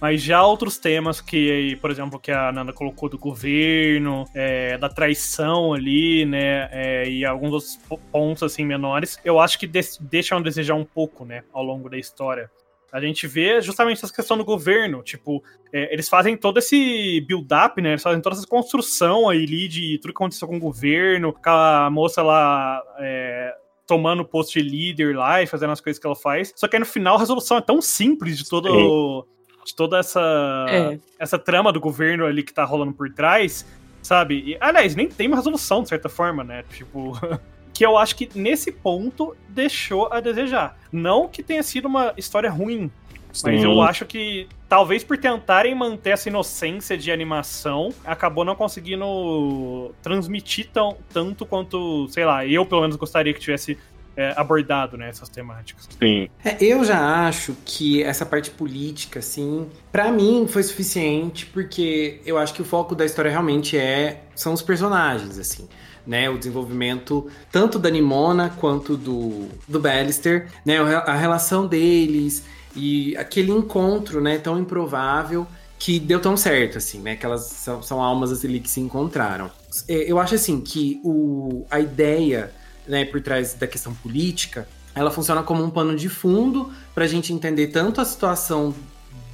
[0.00, 4.88] Mas já outros temas que, por exemplo, que a Nanda colocou do governo, é, da
[4.88, 6.68] traição ali, né?
[6.70, 7.76] É, e alguns outros
[8.12, 11.98] pontos assim menores, eu acho que deixam a desejar um pouco, né, ao longo da
[11.98, 12.48] história.
[12.92, 15.02] A gente vê justamente essa questão do governo.
[15.02, 17.90] Tipo, é, eles fazem todo esse build-up, né?
[17.90, 21.90] Eles fazem toda essa construção aí de tudo que aconteceu com o governo, com a
[21.90, 22.82] moça lá.
[22.98, 23.54] É,
[23.86, 26.52] tomando o posto de líder lá e fazendo as coisas que ela faz.
[26.54, 29.26] Só que aí no final a resolução é tão simples de todo,
[29.64, 30.98] de toda essa, é.
[31.18, 33.66] essa trama do governo ali que tá rolando por trás,
[34.02, 34.42] sabe?
[34.46, 36.64] E, aliás, nem tem uma resolução, de certa forma, né?
[36.70, 37.12] Tipo.
[37.78, 40.76] que eu acho que nesse ponto deixou a desejar.
[40.90, 42.90] Não que tenha sido uma história ruim,
[43.32, 43.42] Sim.
[43.44, 49.94] mas eu acho que talvez por tentarem manter essa inocência de animação, acabou não conseguindo
[50.02, 53.78] transmitir tão, tanto quanto, sei lá, eu pelo menos gostaria que tivesse
[54.16, 55.88] é, abordado né, essas temáticas.
[56.02, 56.28] Sim.
[56.44, 62.38] É, eu já acho que essa parte política, assim, para mim foi suficiente, porque eu
[62.38, 65.68] acho que o foco da história realmente é são os personagens, assim.
[66.08, 72.44] Né, o desenvolvimento tanto da Nimona quanto do, do Ballister, né, a relação deles
[72.74, 75.46] e aquele encontro, né, tão improvável
[75.78, 79.50] que deu tão certo, assim, né, que elas são, são almas ali que se encontraram.
[79.86, 82.54] É, eu acho, assim, que o, a ideia
[82.88, 87.08] né, por trás da questão política, ela funciona como um pano de fundo para a
[87.08, 88.74] gente entender tanto a situação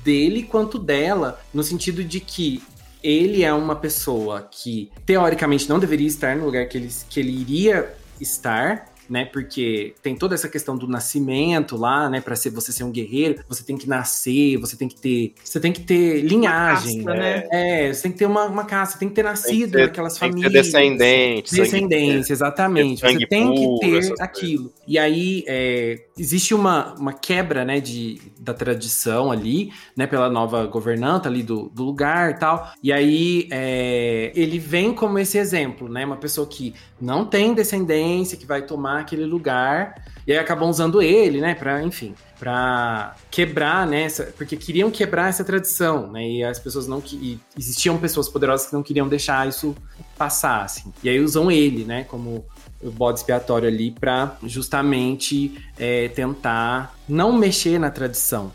[0.03, 2.63] dele quanto dela, no sentido de que
[3.05, 7.38] ele é uma pessoa que teoricamente não deveria estar no lugar que ele, que ele
[7.38, 9.25] iria estar, né?
[9.25, 12.21] Porque tem toda essa questão do nascimento lá, né?
[12.21, 15.61] Para ser você ser um guerreiro, você tem que nascer, você tem que ter, você
[15.61, 17.47] tem que ter linhagem, casta, né?
[17.51, 20.19] É, você tem que ter uma, uma casa, você tem que ter nascido ter, naquelas
[20.19, 20.53] tem famílias.
[20.53, 23.01] Que ter descendente, descendência, exatamente.
[23.01, 24.73] Você tem puro, que ter aquilo.
[24.87, 27.81] E aí é, existe uma, uma quebra, né?
[27.81, 30.07] De, da tradição ali, né?
[30.07, 32.73] Pela nova governanta ali do, do lugar e tal.
[32.83, 36.05] E aí é, ele vem como esse exemplo, né?
[36.05, 40.02] Uma pessoa que não tem descendência, que vai tomar tomar aquele lugar.
[40.26, 45.28] E aí acabam usando ele, né, pra, enfim, pra quebrar, né, essa, porque queriam quebrar
[45.28, 49.46] essa tradição, né, e as pessoas não, que existiam pessoas poderosas que não queriam deixar
[49.46, 49.76] isso
[50.16, 50.90] passar, assim.
[51.02, 52.42] E aí usam ele, né, como
[52.83, 58.50] o bode expiatório ali para justamente é, tentar não mexer na tradição.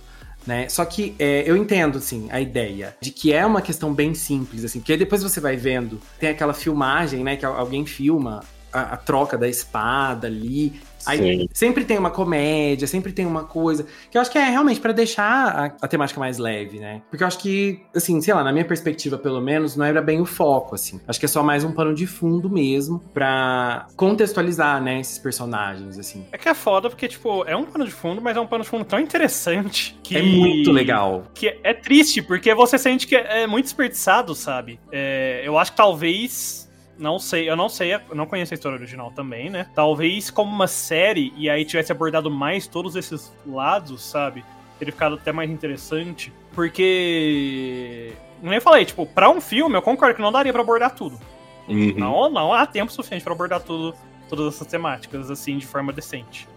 [0.48, 0.68] Né?
[0.70, 4.64] Só que é, eu entendo, assim, a ideia de que é uma questão bem simples,
[4.66, 8.40] assim, porque depois você vai vendo, tem aquela filmagem, né, que alguém filma
[8.72, 11.50] a, a troca da espada ali, Aí Sim.
[11.54, 13.86] sempre tem uma comédia, sempre tem uma coisa.
[14.12, 17.02] Que eu acho que é realmente para deixar a, a, temática mais leve, né?
[17.10, 20.20] Porque eu acho que, assim, sei lá, na minha perspectiva, pelo menos, não era bem
[20.20, 21.00] o foco, assim.
[21.08, 25.98] Acho que é só mais um pano de fundo mesmo para contextualizar, né, esses personagens,
[25.98, 26.26] assim.
[26.32, 28.64] É que é foda porque, tipo, é um pano de fundo, mas é um pano
[28.64, 30.18] de fundo tão interessante que.
[30.18, 31.24] É muito legal.
[31.34, 34.80] Que é, é triste, porque você sente que é, é muito desperdiçado, sabe?
[34.92, 36.69] É, eu acho que talvez
[37.00, 39.68] não sei, eu não sei, eu não conheço a história original também, né?
[39.74, 44.44] Talvez como uma série e aí tivesse abordado mais todos esses lados, sabe?
[44.78, 46.32] Teria ficado até mais interessante.
[46.54, 48.14] Porque.
[48.42, 51.20] Nem eu falei, tipo, pra um filme, eu concordo que não daria para abordar tudo.
[51.68, 51.94] Uhum.
[51.96, 53.96] Não, não há tempo suficiente para abordar tudo,
[54.28, 56.48] todas essas temáticas, assim, de forma decente.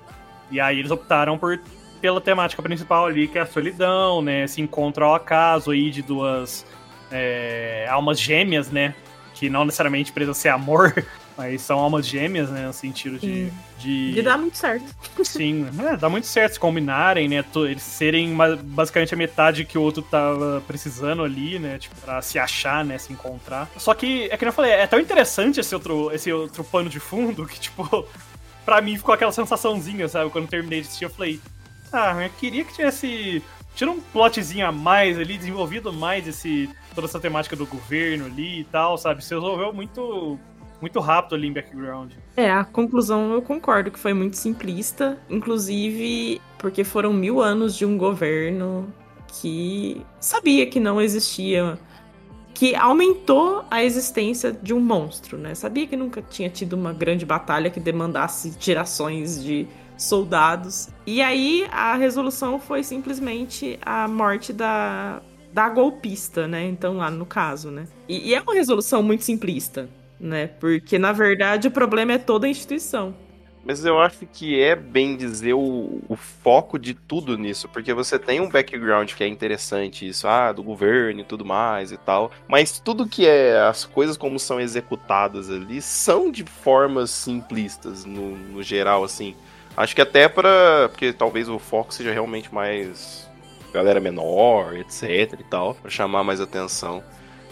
[0.51, 1.61] E aí eles optaram por
[2.01, 4.43] pela temática principal ali, que é a solidão, né?
[4.43, 6.67] Esse encontro ao acaso aí de duas
[7.13, 8.93] é, almas gêmeas, né?
[9.43, 10.95] Que não necessariamente precisa ser amor,
[11.37, 12.65] mas são almas gêmeas, né?
[12.65, 13.51] No sentido de.
[13.77, 14.85] De, de dar muito certo.
[15.25, 17.45] Sim, é, dá muito certo se combinarem, né?
[17.57, 21.77] Eles serem basicamente a metade que o outro tava precisando ali, né?
[21.79, 22.97] Tipo, pra se achar, né?
[22.99, 23.69] Se encontrar.
[23.77, 27.01] Só que, é que eu falei, é tão interessante esse outro, esse outro pano de
[27.01, 28.07] fundo que, tipo,
[28.65, 30.31] pra mim ficou aquela sensaçãozinha, sabe?
[30.31, 31.41] Quando terminei de assistir, eu falei,
[31.93, 33.43] ah, eu queria que tivesse
[33.75, 38.61] tira um plotzinho a mais ali, desenvolvido mais esse toda essa temática do governo ali
[38.61, 39.25] e tal, sabe?
[39.25, 40.39] Você resolveu muito
[40.81, 42.13] muito rápido ali em background.
[42.37, 47.87] É, a conclusão eu concordo que foi muito simplista, inclusive porque foram mil anos de
[47.87, 48.93] um governo
[49.29, 51.79] que sabia que não existia,
[52.53, 55.55] que aumentou a existência de um monstro, né?
[55.55, 59.67] Sabia que nunca tinha tido uma grande batalha que demandasse gerações de
[60.03, 60.89] soldados.
[61.07, 65.21] E aí a resolução foi simplesmente a morte da,
[65.53, 66.65] da golpista, né?
[66.67, 67.87] Então, lá no caso, né?
[68.09, 69.89] E, e, é uma resolução muito simplista,
[70.19, 70.47] né?
[70.47, 73.15] Porque, na verdade, o problema é toda a instituição.
[73.65, 78.19] Mas eu acho que é bem dizer o, o foco de tudo nisso, porque você
[78.19, 82.33] tem um background que é interessante, isso, ah, do governo e tudo mais e tal,
[82.49, 88.37] mas tudo que é, as coisas como são executadas ali, são de formas simplistas, no,
[88.37, 89.37] no geral, assim.
[89.77, 93.29] Acho que até para porque talvez o foco seja realmente mais
[93.73, 97.03] galera menor, etc e tal, para chamar mais atenção.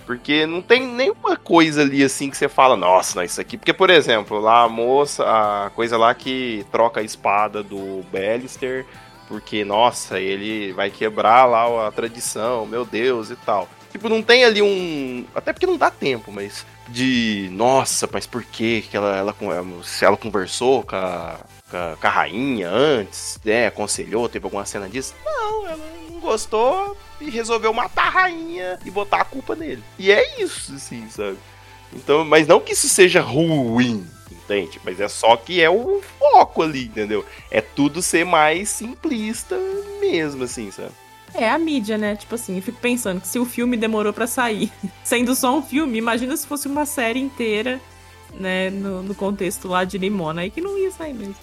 [0.06, 3.56] Porque não tem nenhuma coisa ali assim que você fala, nossa, não, isso aqui.
[3.56, 8.84] Porque, por exemplo, lá a moça, a coisa lá que troca a espada do Ballister,
[9.28, 13.68] porque, nossa, ele vai quebrar lá a tradição, meu Deus e tal.
[13.92, 15.24] Tipo, não tem ali um.
[15.34, 16.66] Até porque não dá tempo, mas.
[16.88, 17.48] De.
[17.52, 19.34] Nossa, mas por que ela, ela,
[19.84, 21.38] se ela conversou com a
[21.70, 23.66] com a rainha antes, né?
[23.66, 25.14] Aconselhou, teve alguma cena disso?
[25.24, 29.82] Não, ela não gostou e resolveu matar a rainha e botar a culpa nele.
[29.98, 31.38] E é isso, assim, sabe?
[31.92, 34.80] Então, mas não que isso seja ruim, entende?
[34.84, 37.24] Mas é só que é o foco ali, entendeu?
[37.50, 39.58] É tudo ser mais simplista
[40.00, 40.92] mesmo, assim, sabe?
[41.34, 42.16] É a mídia, né?
[42.16, 44.72] Tipo assim, eu fico pensando que se o filme demorou para sair,
[45.04, 47.80] sendo só um filme, imagina se fosse uma série inteira
[48.34, 51.36] né, no, no, contexto lá de Limona, aí que não ia sair mesmo.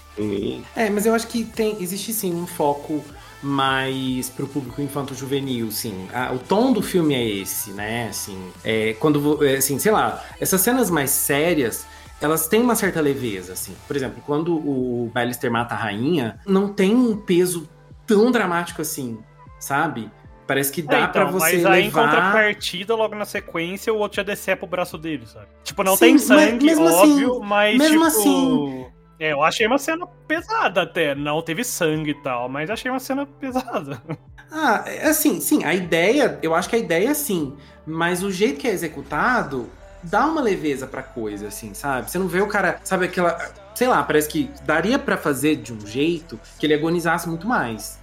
[0.75, 3.03] É, mas eu acho que tem, existe sim um foco
[3.41, 6.07] mais pro público infanto-juvenil, sim.
[6.13, 10.23] Ah, o tom do filme é esse, né, assim, é, quando, é, assim, sei lá,
[10.39, 11.85] essas cenas mais sérias,
[12.19, 13.75] elas têm uma certa leveza, assim.
[13.85, 17.69] Por exemplo, quando o Ballister mata a rainha, não tem um peso
[18.07, 19.19] tão dramático assim,
[19.59, 20.09] sabe?
[20.47, 21.71] Parece que dá é, então, pra você mas levar...
[21.71, 25.47] aí em contrapartida, logo na sequência, o outro já decepa o braço dele, sabe?
[25.63, 28.05] Tipo, não Sim, tem sangue, mas, óbvio, assim, mas mesmo tipo...
[28.05, 28.85] assim...
[29.19, 31.15] É, eu achei uma cena pesada até.
[31.15, 34.01] Não teve sangue e tal, mas achei uma cena pesada.
[34.49, 38.31] Ah, é assim, sim, a ideia, eu acho que a ideia é sim, mas o
[38.31, 39.67] jeito que é executado
[40.01, 42.09] dá uma leveza pra coisa, assim, sabe?
[42.09, 43.37] Você não vê o cara, sabe aquela.
[43.75, 47.99] Sei lá, parece que daria para fazer de um jeito que ele agonizasse muito mais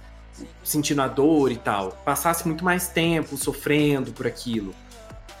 [0.63, 4.73] sentindo a dor e tal, passasse muito mais tempo sofrendo por aquilo.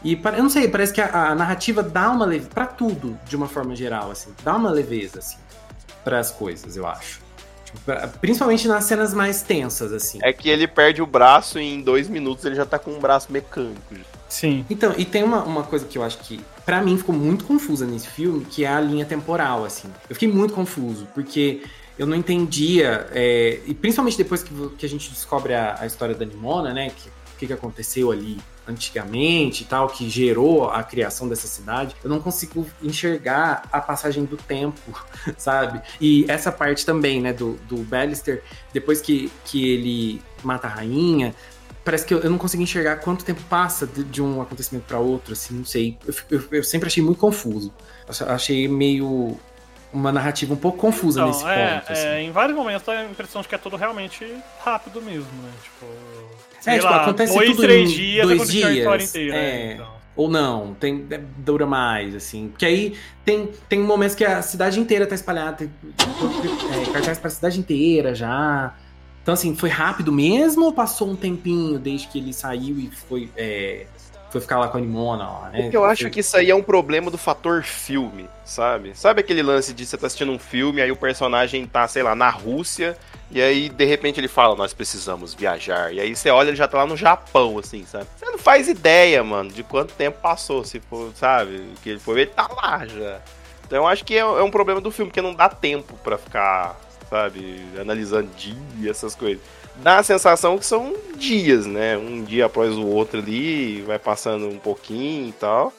[0.03, 3.35] E eu não sei, parece que a, a narrativa dá uma leveza para tudo, de
[3.35, 5.37] uma forma geral, assim, dá uma leveza assim
[6.03, 7.25] para as coisas, eu acho.
[8.21, 10.19] Principalmente nas cenas mais tensas, assim.
[10.21, 12.99] É que ele perde o braço e em dois minutos ele já tá com um
[12.99, 13.95] braço mecânico.
[14.29, 14.65] Sim.
[14.69, 17.85] Então, e tem uma, uma coisa que eu acho que, para mim, ficou muito confusa
[17.85, 19.89] nesse filme, que é a linha temporal, assim.
[20.09, 21.63] Eu fiquei muito confuso, porque
[21.97, 26.13] eu não entendia, é, e principalmente depois que, que a gente descobre a, a história
[26.13, 26.91] da Nimona, né,
[27.35, 32.09] o que, que aconteceu ali antigamente e tal, que gerou a criação dessa cidade, eu
[32.09, 34.81] não consigo enxergar a passagem do tempo,
[35.37, 35.81] sabe?
[36.01, 41.35] E essa parte também, né, do, do Ballister, depois que, que ele mata a rainha,
[41.83, 44.97] parece que eu, eu não consigo enxergar quanto tempo passa de, de um acontecimento para
[44.99, 45.97] outro, assim, não sei.
[46.05, 47.71] Eu, eu, eu, sempre achei muito confuso.
[48.27, 49.37] Achei meio
[49.93, 51.91] uma narrativa um pouco confusa não, nesse é, ponto.
[51.91, 52.07] Assim.
[52.07, 54.25] É, em vários momentos dá a impressão de que é tudo realmente
[54.63, 55.51] rápido mesmo, né?
[55.63, 55.85] Tipo.
[56.65, 59.09] É, tipo, lá, acontece dois, tudo três em dias, dois dias.
[59.09, 59.67] Inteira, é.
[59.67, 59.73] né?
[59.73, 59.95] então.
[60.15, 62.47] Ou não, tem, é, dura mais, assim.
[62.47, 67.29] Porque aí tem, tem momentos que a cidade inteira tá espalhada, tem é, cartaz pra
[67.29, 68.73] cidade inteira já.
[69.21, 73.29] Então, assim, foi rápido mesmo ou passou um tempinho desde que ele saiu e foi,
[73.35, 73.87] é,
[74.35, 75.61] foi ficar lá com a Nimona lá, né?
[75.61, 78.91] Porque eu acho que isso aí é um problema do fator filme, sabe?
[78.93, 82.13] Sabe aquele lance de você tá assistindo um filme, aí o personagem tá, sei lá,
[82.13, 82.97] na Rússia,
[83.31, 85.93] e aí de repente ele fala, nós precisamos viajar.
[85.93, 88.07] E aí você olha, ele já tá lá no Japão, assim, sabe?
[88.17, 91.63] Você não faz ideia, mano, de quanto tempo passou, se for, sabe?
[91.81, 93.21] Que ele foi, ele tá lá já.
[93.65, 96.17] Então eu acho que é, é um problema do filme, porque não dá tempo para
[96.17, 96.77] ficar,
[97.09, 99.41] sabe, analisando dia essas coisas
[99.81, 101.97] dá a sensação que são dias, né?
[101.97, 105.73] Um dia após o outro ali, vai passando um pouquinho e tal.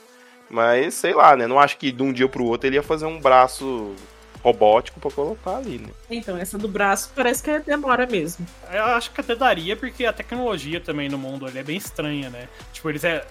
[0.48, 1.46] Mas sei lá, né?
[1.46, 3.94] Não acho que de um dia pro outro ele ia fazer um braço
[4.42, 5.88] robótico para colocar ali, né?
[6.08, 8.46] Então, essa do braço parece que demora mesmo.
[8.72, 12.30] Eu acho que até daria, porque a tecnologia também no mundo ali é bem estranha,
[12.30, 12.48] né?
[12.72, 13.26] Tipo, eles é.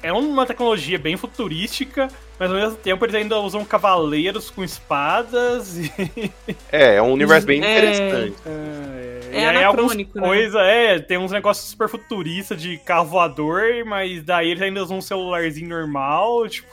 [0.00, 5.76] É uma tecnologia bem futurística, mas ao mesmo tempo eles ainda usam cavaleiros com espadas
[5.78, 5.92] e.
[6.70, 7.70] É, é um universo bem É.
[7.70, 8.36] interessante.
[8.46, 10.26] É, É e aí algumas anacrônico, né?
[10.26, 14.98] coisas, é, tem uns negócios super futuristas de carro voador, mas daí eles ainda usam
[14.98, 16.68] um celularzinho normal, tipo.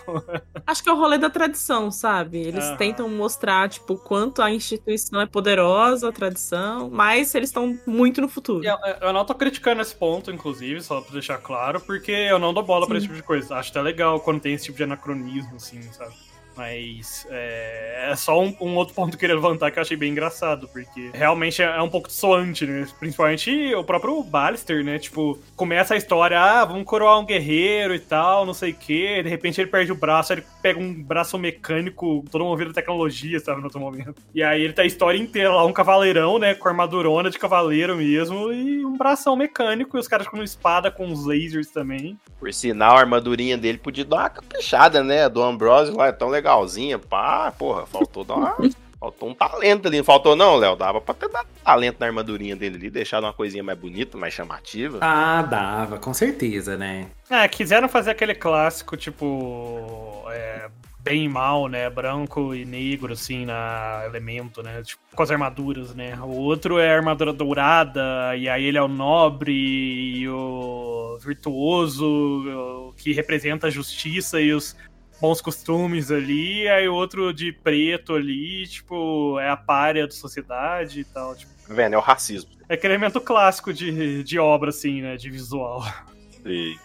[0.67, 2.39] Acho que é o rolê da tradição, sabe?
[2.39, 2.77] Eles Aham.
[2.77, 8.27] tentam mostrar, tipo, quanto a instituição é poderosa, a tradição, mas eles estão muito no
[8.27, 8.65] futuro.
[8.65, 12.53] Eu, eu não tô criticando esse ponto, inclusive, só pra deixar claro, porque eu não
[12.53, 12.97] dou bola pra Sim.
[12.97, 13.55] esse tipo de coisa.
[13.55, 16.15] Acho até legal quando tem esse tipo de anacronismo, assim, sabe?
[16.55, 19.97] Mas é, é só um, um outro ponto que eu queria levantar que eu achei
[19.97, 22.87] bem engraçado, porque realmente é, é um pouco soante, né?
[22.99, 24.99] Principalmente o próprio Ballister, né?
[24.99, 29.21] Tipo, começa a história, ah, vamos coroar um guerreiro e tal, não sei o quê.
[29.23, 33.39] De repente ele perde o braço, ele pega um braço mecânico, todo movido a tecnologia,
[33.39, 33.59] sabe?
[33.59, 34.15] No outro momento.
[34.33, 36.53] E aí ele tá a história inteira lá, um cavaleirão, né?
[36.55, 41.11] Com armadurona de cavaleiro mesmo, e um bração mecânico, e os caras com espada com
[41.11, 42.17] os lasers também.
[42.39, 45.27] Por sinal, a armadurinha dele podia dar uma caprichada, né?
[45.27, 46.99] Do Ambrose lá é tão legalzinha.
[46.99, 48.55] Pá, porra, faltou dar uma.
[48.97, 49.97] Faltou um talento ali.
[49.97, 50.75] Não faltou, não, Léo?
[50.75, 54.33] Dava pra ter dado talento na armadurinha dele ali, deixado uma coisinha mais bonita, mais
[54.33, 54.97] chamativa.
[55.01, 57.07] Ah, dava, com certeza, né?
[57.29, 60.23] É, quiseram fazer aquele clássico, tipo.
[60.31, 60.69] É,
[61.01, 61.87] bem e mal, né?
[61.87, 64.81] Branco e negro, assim, na elemento, né?
[64.81, 66.17] Tipo, com as armaduras, né?
[66.23, 72.07] O outro é a armadura dourada, e aí ele é o nobre e o virtuoso,
[72.87, 74.75] o que representa a justiça e os
[75.21, 80.99] bons costumes ali, aí o outro de preto ali, tipo, é a párea da sociedade
[81.01, 81.35] e tal.
[81.35, 81.93] Tipo, vendo?
[81.93, 82.49] É o racismo.
[82.69, 85.15] é aquele elemento clássico de, de obra, assim, né?
[85.17, 85.83] De visual.
[86.45, 86.75] E-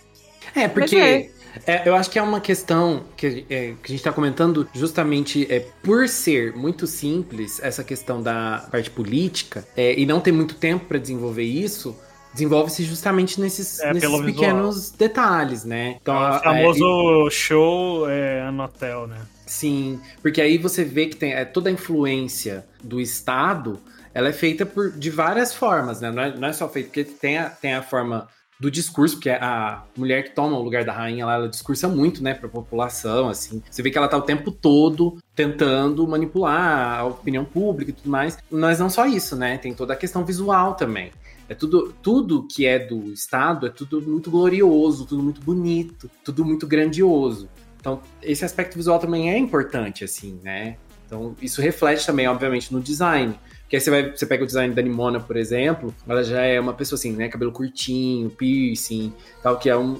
[0.55, 1.31] É, porque é.
[1.66, 5.47] é, eu acho que é uma questão que, é, que a gente tá comentando justamente
[5.53, 10.55] é, por ser muito simples essa questão da parte política é, e não ter muito
[10.55, 11.95] tempo para desenvolver isso,
[12.33, 15.97] desenvolve-se justamente nesses, É, nesses pequenos detalhes, né?
[16.01, 19.19] Então, o a- famoso show é, no hotel, né?
[19.47, 23.81] Sim, porque aí você vê que tem é, toda a influência do Estado,
[24.14, 26.11] ela é feita por, de várias formas, né?
[26.11, 28.29] Não é, não é só feita, porque tem a, tem a forma
[28.61, 32.23] do discurso, porque a mulher que toma o lugar da rainha lá, ela discursa muito,
[32.23, 33.63] né, pra população, assim.
[33.71, 38.11] Você vê que ela tá o tempo todo tentando manipular a opinião pública e tudo
[38.11, 38.37] mais.
[38.50, 39.57] Mas não só isso, né?
[39.57, 41.11] Tem toda a questão visual também.
[41.51, 46.44] É tudo, tudo que é do Estado é tudo muito glorioso, tudo muito bonito, tudo
[46.44, 47.48] muito grandioso.
[47.81, 50.77] Então, esse aspecto visual também é importante, assim, né?
[51.05, 53.37] Então, isso reflete também, obviamente, no design.
[53.63, 56.61] Porque aí você, vai, você pega o design da Nimona, por exemplo, ela já é
[56.61, 57.29] uma pessoa assim, né?
[57.29, 59.96] Cabelo curtinho, piercing, tal, que é um,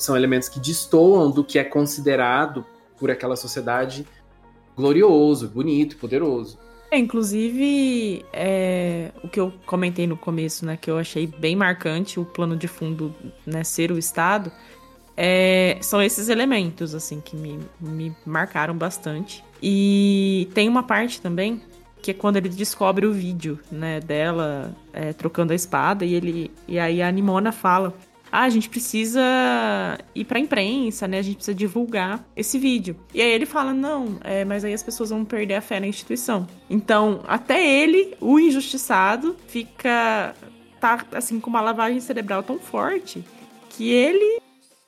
[0.00, 2.66] são elementos que destoam do que é considerado
[2.98, 4.04] por aquela sociedade
[4.76, 6.58] glorioso, bonito, poderoso.
[6.90, 12.18] É, inclusive, é, o que eu comentei no começo, né, que eu achei bem marcante
[12.18, 13.14] o plano de fundo,
[13.44, 14.50] né, ser o Estado,
[15.14, 19.44] é, são esses elementos, assim, que me, me marcaram bastante.
[19.62, 21.60] E tem uma parte também
[22.00, 26.50] que é quando ele descobre o vídeo, né, dela é, trocando a espada, e ele.
[26.66, 27.92] E aí a Nimona fala.
[28.30, 29.20] Ah, a gente precisa
[30.14, 31.18] ir pra imprensa, né?
[31.18, 32.96] A gente precisa divulgar esse vídeo.
[33.12, 35.86] E aí ele fala: não, é, mas aí as pessoas vão perder a fé na
[35.86, 36.46] instituição.
[36.68, 40.34] Então, até ele, o injustiçado, fica.
[40.80, 43.24] tá assim com uma lavagem cerebral tão forte
[43.70, 44.40] que ele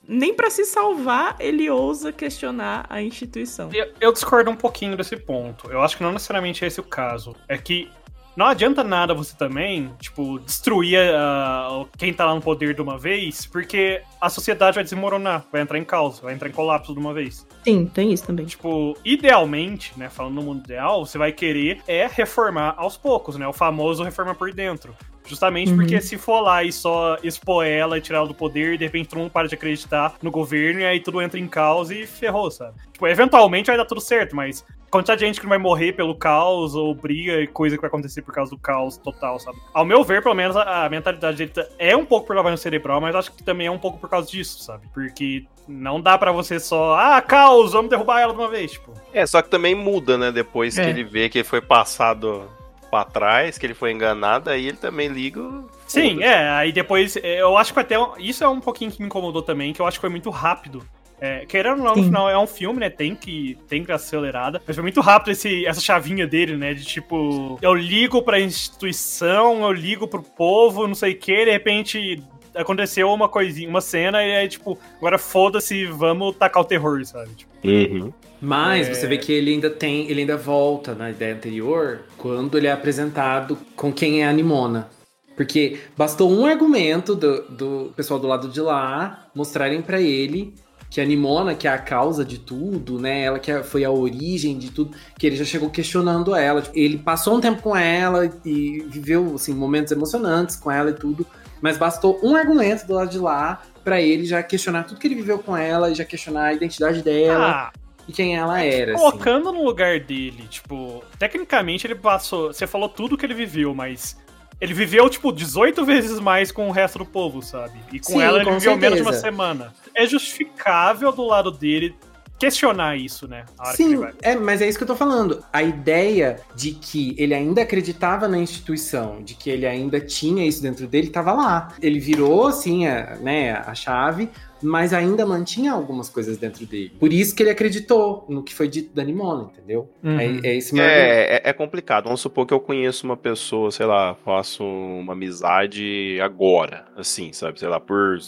[0.07, 3.69] nem para se salvar ele ousa questionar a instituição.
[3.71, 5.71] Eu, eu, discordo um pouquinho desse ponto.
[5.71, 7.35] Eu acho que não necessariamente é esse o caso.
[7.47, 7.89] É que
[8.35, 12.97] não adianta nada você também, tipo, destruir uh, quem tá lá no poder de uma
[12.97, 16.99] vez, porque a sociedade vai desmoronar, vai entrar em caos, vai entrar em colapso de
[16.99, 17.45] uma vez.
[17.63, 18.45] Sim, tem isso também.
[18.45, 23.47] Tipo, idealmente, né, falando no mundo ideal, você vai querer é reformar aos poucos, né,
[23.47, 24.95] o famoso reforma por dentro.
[25.27, 25.77] Justamente uhum.
[25.77, 29.09] porque se for lá e só expor ela e tirar ela do poder, de repente
[29.09, 32.49] todo mundo para de acreditar no governo e aí tudo entra em caos e ferrou,
[32.49, 32.73] sabe?
[32.91, 36.13] Tipo, eventualmente vai dar tudo certo, mas quantidade de gente que não vai morrer pelo
[36.13, 39.57] caos ou briga e coisa que vai acontecer por causa do caos total, sabe?
[39.73, 42.57] Ao meu ver, pelo menos, a, a mentalidade dele tá, é um pouco por lavagem
[42.57, 44.87] cerebral, mas acho que também é um pouco por causa disso, sabe?
[44.93, 48.93] Porque não dá para você só, ah, caos, vamos derrubar ela de uma vez, tipo.
[49.13, 50.31] É, só que também muda, né?
[50.31, 50.83] Depois é.
[50.83, 52.49] que ele vê que foi passado
[52.91, 55.41] para trás, que ele foi enganado, aí ele também liga.
[55.87, 59.41] Sim, é, aí depois, eu acho que até, isso é um pouquinho que me incomodou
[59.41, 60.83] também, que eu acho que foi muito rápido.
[61.21, 62.89] É, querendo ou não, no final é um filme, né?
[62.89, 64.59] Tem que, tem que acelerada.
[64.65, 66.73] Mas foi muito rápido esse, essa chavinha dele, né?
[66.73, 71.51] De tipo, eu ligo pra instituição, eu ligo pro povo, não sei o que, de
[71.51, 72.23] repente
[72.55, 77.29] aconteceu uma coisinha, uma cena, e aí, tipo, agora foda-se, vamos tacar o terror, sabe?
[77.35, 77.51] Tipo.
[77.63, 78.11] Uhum.
[78.41, 78.93] Mas é...
[78.95, 82.71] você vê que ele ainda tem, ele ainda volta na ideia anterior quando ele é
[82.71, 84.89] apresentado com quem é a Nimona.
[85.37, 90.53] Porque bastou um argumento do, do pessoal do lado de lá mostrarem para ele
[90.91, 93.23] que a Nimona, que é a causa de tudo, né?
[93.23, 96.63] Ela que é, foi a origem de tudo, que ele já chegou questionando ela.
[96.73, 101.25] Ele passou um tempo com ela e viveu assim, momentos emocionantes com ela e tudo.
[101.61, 105.15] Mas bastou um argumento do lado de lá para ele já questionar tudo que ele
[105.15, 107.71] viveu com ela e já questionar a identidade dela.
[107.73, 108.93] Ah, e quem ela era.
[108.93, 109.01] Assim.
[109.01, 109.57] Colocando assim.
[109.57, 112.51] no lugar dele, tipo, tecnicamente ele passou.
[112.51, 114.17] Você falou tudo que ele viveu, mas
[114.61, 117.79] ele viveu, tipo, 18 vezes mais com o resto do povo, sabe?
[117.91, 118.79] E com Sim, ela ele com viveu certeza.
[118.79, 119.73] menos de uma semana.
[119.95, 121.95] É justificável do lado dele
[122.37, 123.45] questionar isso, né?
[123.75, 125.43] Sim, é, mas é isso que eu tô falando.
[125.51, 130.61] A ideia de que ele ainda acreditava na instituição, de que ele ainda tinha isso
[130.61, 131.73] dentro dele, tava lá.
[131.81, 134.29] Ele virou, assim, a, né, a chave,
[134.61, 136.91] mas ainda mantinha algumas coisas dentro dele.
[136.99, 139.89] Por isso que ele acreditou no que foi dito da Nimona, entendeu?
[140.03, 140.19] Uhum.
[140.19, 142.05] É, é, esse meu é, é, é, complicado.
[142.05, 147.59] Vamos supor que eu conheço uma pessoa, sei lá, faço uma amizade agora, assim, sabe?
[147.59, 148.19] Sei lá, por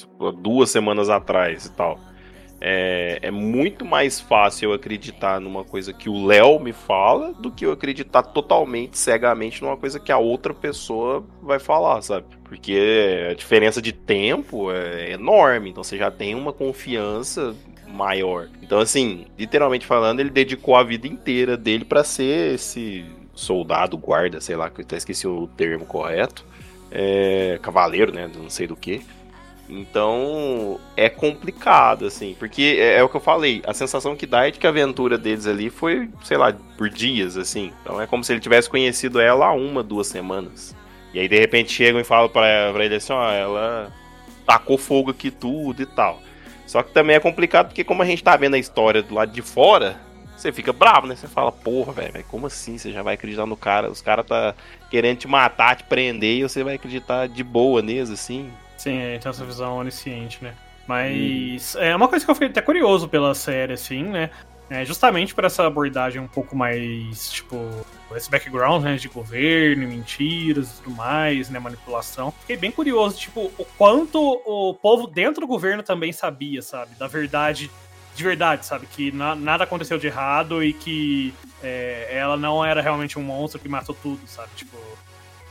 [0.42, 2.00] duas semanas atrás e tal.
[2.66, 7.52] É, é, muito mais fácil eu acreditar numa coisa que o Léo me fala do
[7.52, 12.26] que eu acreditar totalmente, cegamente, numa coisa que a outra pessoa vai falar, sabe?
[12.46, 17.54] Porque a diferença de tempo é enorme, então você já tem uma confiança
[17.86, 18.48] maior.
[18.62, 23.04] Então, assim, literalmente falando, ele dedicou a vida inteira dele para ser esse
[23.36, 26.46] soldado, guarda, sei lá, que eu até esqueci o termo correto.
[26.90, 28.32] É, cavaleiro, né?
[28.34, 29.02] Não sei do que.
[29.76, 34.48] Então é complicado, assim, porque é, é, o que eu falei, a sensação que dá
[34.48, 37.74] é de que a aventura deles ali foi, sei lá, por dias, assim.
[37.82, 40.76] Então é como se ele tivesse conhecido ela há uma, duas semanas.
[41.12, 43.92] E aí de repente chegam e falam pra, pra ele assim, ó, ela
[44.46, 46.22] tacou fogo aqui tudo e tal.
[46.68, 49.32] Só que também é complicado porque como a gente tá vendo a história do lado
[49.32, 50.00] de fora,
[50.38, 51.16] você fica bravo, né?
[51.16, 52.78] Você fala, porra, velho, como assim?
[52.78, 53.90] Você já vai acreditar no cara?
[53.90, 54.54] Os caras tá
[54.92, 58.52] querendo te matar, te prender, e você vai acreditar de boa neles, assim.
[58.78, 60.54] Sim, é, tem essa visão onisciente, né?
[60.88, 61.80] Mas hum.
[61.80, 64.30] é uma coisa que eu fiquei até curioso pela série, assim, né?
[64.70, 67.70] É justamente por essa abordagem um pouco mais, tipo,
[68.16, 72.32] esse background, né, de governo, mentiras e tudo mais, né, manipulação.
[72.42, 77.08] Fiquei bem curioso, tipo, o quanto o povo dentro do governo também sabia, sabe, da
[77.08, 77.70] verdade,
[78.16, 82.82] de verdade, sabe, que na, nada aconteceu de errado e que é, ela não era
[82.82, 84.78] realmente um monstro que matou tudo, sabe, tipo,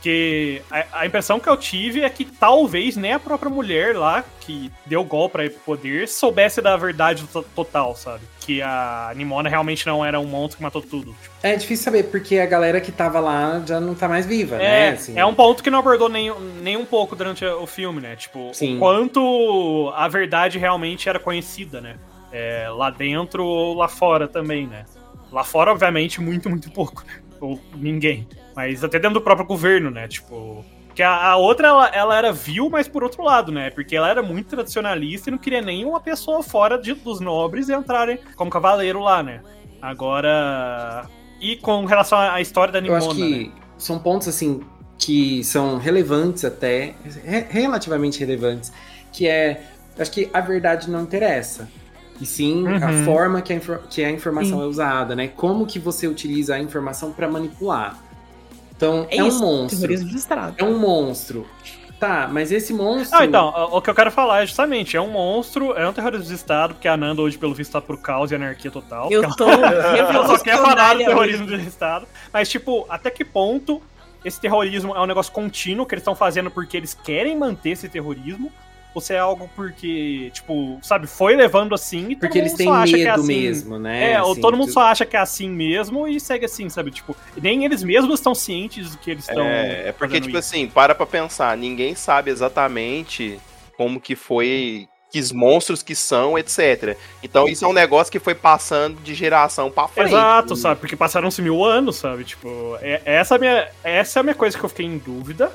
[0.03, 4.21] porque a, a, impressão que eu tive é que talvez nem a própria mulher lá,
[4.41, 7.23] que deu o golpe pra ir pro poder, soubesse da verdade
[7.55, 8.25] total, sabe?
[8.41, 11.15] Que a Nimona realmente não era um monstro que matou tudo.
[11.21, 11.35] Tipo.
[11.41, 14.59] É difícil saber, porque a galera que tava lá já não tá mais viva, é,
[14.59, 14.89] né?
[14.89, 15.17] Assim.
[15.17, 18.17] É um ponto que não abordou nem, nem um pouco durante o filme, né?
[18.17, 18.75] Tipo, Sim.
[18.75, 21.95] o quanto a verdade realmente era conhecida, né?
[22.29, 24.83] É, lá dentro ou lá fora também, né?
[25.31, 27.21] Lá fora, obviamente, muito, muito pouco, né?
[27.39, 28.27] Ou ninguém.
[28.55, 30.07] Mas até dentro do próprio governo, né?
[30.07, 30.63] Tipo.
[30.95, 33.71] Que a, a, outra, ela, ela, era vil, mas por outro lado, né?
[33.71, 38.19] Porque ela era muito tradicionalista e não queria nenhuma pessoa fora de, dos nobres entrarem
[38.35, 39.41] como cavaleiro lá, né?
[39.81, 41.05] Agora.
[41.41, 43.51] E com relação à história da Eu Nimona, acho que né?
[43.77, 44.61] são pontos assim
[44.97, 46.93] que são relevantes até,
[47.25, 48.71] re- relativamente relevantes,
[49.11, 49.63] que é,
[49.99, 51.67] acho que a verdade não interessa.
[52.21, 53.03] E sim a Uhum.
[53.03, 54.63] forma que a, que a informação Sim.
[54.63, 55.27] é usada, né?
[55.27, 57.97] Como que você utiliza a informação para manipular.
[58.75, 59.79] Então, é, É, um monstro.
[59.79, 60.55] terrorismo registrado.
[60.57, 61.47] É um monstro.
[61.99, 63.17] Tá, mas esse monstro.
[63.17, 66.27] Ah, então, o que eu quero falar é justamente, é um monstro, é um terrorista
[66.27, 69.09] de Estado, porque a Nanda hoje, pelo visto, tá por caos e anarquia total.
[69.09, 71.57] Eu tô ela só quer falar do terrorismo hoje.
[71.59, 72.05] de Estado.
[72.33, 73.81] Mas, tipo, até que ponto
[74.25, 77.87] esse terrorismo é um negócio contínuo que eles estão fazendo porque eles querem manter esse
[77.87, 78.51] terrorismo?
[78.95, 82.67] Ou se é algo porque, tipo, sabe, foi levando assim e todo Porque eles têm
[82.67, 83.41] só acha que é medo assim.
[83.41, 84.11] mesmo, né?
[84.11, 86.69] É, ou Assim, todo mundo tu- só acha que é assim mesmo e segue assim,
[86.69, 86.91] sabe?
[86.91, 89.43] Tipo, nem eles mesmos estão cientes do que eles estão.
[89.45, 90.37] É, é porque, tipo isso.
[90.37, 93.39] assim, para pra pensar, ninguém sabe exatamente
[93.75, 96.95] como que foi, que os monstros que são, etc.
[97.23, 100.09] Então isso é um negócio que foi passando de geração pra frente.
[100.09, 100.79] Exato, sabe?
[100.79, 102.23] Porque passaram-se mil anos, sabe?
[102.23, 104.97] Tipo, é, essa, é a minha, essa é a minha coisa que eu fiquei em
[104.99, 105.51] dúvida.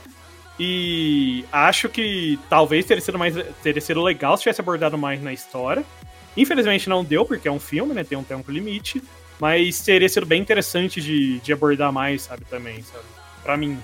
[0.59, 5.33] E acho que talvez teria sido, mais, teria sido legal se tivesse abordado mais na
[5.33, 5.85] história.
[6.37, 8.05] Infelizmente não deu, porque é um filme, né?
[8.05, 9.03] Tem um tempo limite.
[9.41, 12.45] Mas teria sido bem interessante de, de abordar mais, sabe?
[12.45, 13.05] Também, sabe?
[13.43, 13.79] Pra mim.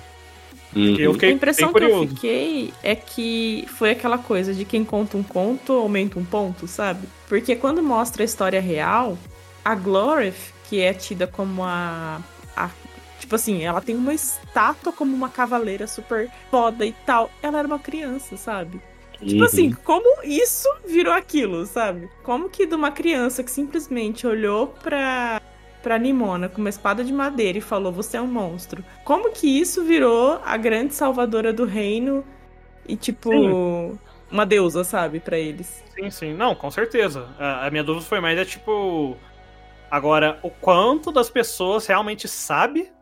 [0.75, 5.23] Eu A impressão que eu fiquei é que foi aquela coisa de quem conta um
[5.23, 7.07] conto aumenta um ponto, sabe?
[7.29, 9.17] Porque quando mostra a história real,
[9.65, 12.21] a Glorith, que é tida como a,
[12.57, 12.71] a.
[13.25, 17.31] Tipo assim, ela tem uma estátua como uma cavaleira super foda e tal.
[17.43, 18.83] Ela era uma criança, sabe?
[19.19, 19.45] Tipo Uhum.
[19.45, 22.11] assim, como isso virou aquilo, sabe?
[22.23, 25.41] Como que de uma criança que simplesmente olhou pra,
[25.83, 28.85] pra Nimona com uma espada de madeira e falou, você é um monstro.
[29.05, 32.23] Como que isso virou a grande salvadora do reino
[32.87, 33.99] e, tipo, Sim.
[34.31, 35.83] uma deusa, sabe, pra eles?
[35.99, 36.35] Sim, sim.
[36.35, 37.27] Não, com certeza.
[37.39, 39.17] A, a minha dúvida foi mais é tipo.
[39.91, 42.93] Agora, o quanto das pessoas realmente sabe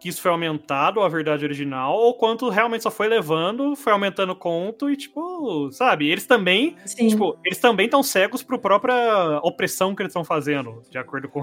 [0.00, 4.32] que isso foi aumentado, a verdade original, ou quanto realmente só foi levando, foi aumentando
[4.32, 6.08] o conto e, tipo, sabe?
[6.08, 7.08] Eles também, Sim.
[7.08, 11.42] tipo, eles também estão cegos pro própria opressão que eles estão fazendo, de acordo com.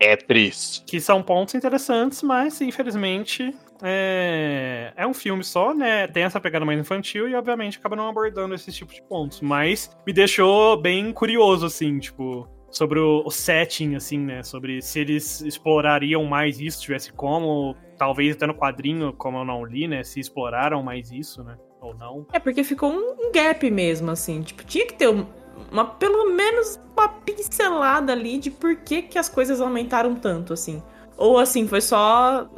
[0.00, 0.82] É triste.
[0.84, 6.06] que são pontos interessantes, mas infelizmente é, é um filme só, né?
[6.08, 9.40] Tem essa pegada mais infantil e obviamente acaba não abordando esses tipos de pontos.
[9.40, 14.42] Mas me deixou bem curioso, assim, tipo, sobre o, o setting, assim, né?
[14.42, 19.44] Sobre se eles explorariam mais isso, se tivesse como, talvez até no quadrinho, como eu
[19.44, 20.02] não li, né?
[20.02, 21.56] Se exploraram mais isso, né?
[21.80, 22.26] Ou não.
[22.32, 24.42] É, porque ficou um, um gap mesmo, assim.
[24.42, 25.26] Tipo, tinha que ter um-
[25.70, 30.82] uma, pelo menos uma pincelada ali de por que, que as coisas aumentaram tanto, assim.
[31.16, 32.48] Ou assim, foi só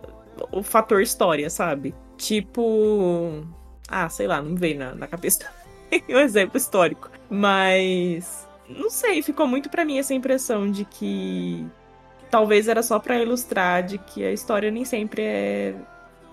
[0.50, 1.94] o fator história, sabe?
[2.16, 3.42] Tipo.
[3.88, 5.50] Ah, sei lá, não veio na, na cabeça
[6.08, 7.10] um exemplo histórico.
[7.28, 8.45] Mas.
[8.68, 11.66] Não sei, ficou muito pra mim essa impressão de que.
[12.30, 15.74] Talvez era só pra ilustrar de que a história nem sempre é.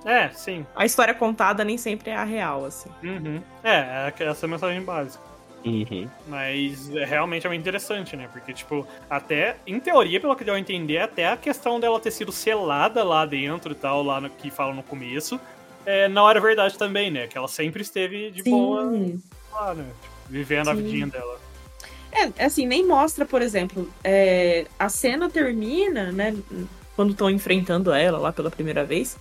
[0.06, 0.66] É, sim.
[0.76, 2.90] A história contada nem sempre é a real, assim.
[3.04, 3.42] Uhum.
[3.64, 5.24] É, é essa mensagem básica.
[5.66, 6.10] Uhum.
[6.28, 8.28] Mas é, realmente é muito interessante, né?
[8.32, 12.12] Porque, tipo, até, em teoria, pelo que deu a entender, até a questão dela ter
[12.12, 15.40] sido selada lá dentro e tal, lá no que fala no começo,
[15.86, 17.28] é, não era verdade também, né?
[17.28, 18.84] Que ela sempre esteve de boa
[19.52, 19.86] lá, né?
[20.02, 20.84] Tipo, vivendo a Sim.
[20.84, 21.40] vidinha dela.
[22.14, 26.36] É, assim, nem mostra, por exemplo, é, a cena termina, né?
[26.96, 29.18] Quando estão enfrentando ela lá pela primeira vez.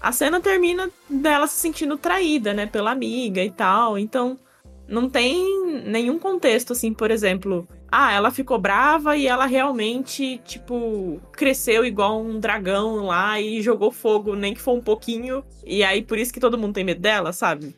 [0.00, 2.66] A cena termina dela se sentindo traída, né?
[2.66, 3.98] Pela amiga e tal.
[3.98, 4.38] Então,
[4.86, 7.66] não tem nenhum contexto, assim, por exemplo.
[7.90, 13.90] Ah, ela ficou brava e ela realmente, tipo, cresceu igual um dragão lá e jogou
[13.90, 15.44] fogo, nem que for um pouquinho.
[15.64, 17.74] E aí, por isso que todo mundo tem medo dela, sabe?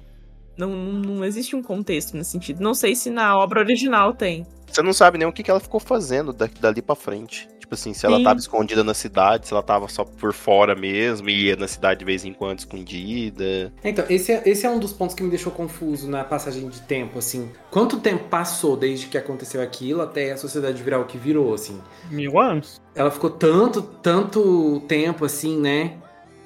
[0.58, 2.60] Não, não existe um contexto nesse sentido.
[2.60, 4.44] Não sei se na obra original tem.
[4.66, 7.48] Você não sabe nem o que, que ela ficou fazendo da- dali pra frente.
[7.58, 8.24] Tipo assim, se ela Sim.
[8.24, 11.98] tava escondida na cidade, se ela tava só por fora mesmo, e ia na cidade
[12.00, 13.72] de vez em quando escondida.
[13.84, 16.80] Então, esse é, esse é um dos pontos que me deixou confuso na passagem de
[16.82, 17.50] tempo, assim.
[17.70, 21.78] Quanto tempo passou desde que aconteceu aquilo até a sociedade virar o que virou, assim?
[22.10, 22.80] Mil anos?
[22.94, 25.98] Ela ficou tanto, tanto tempo, assim, né?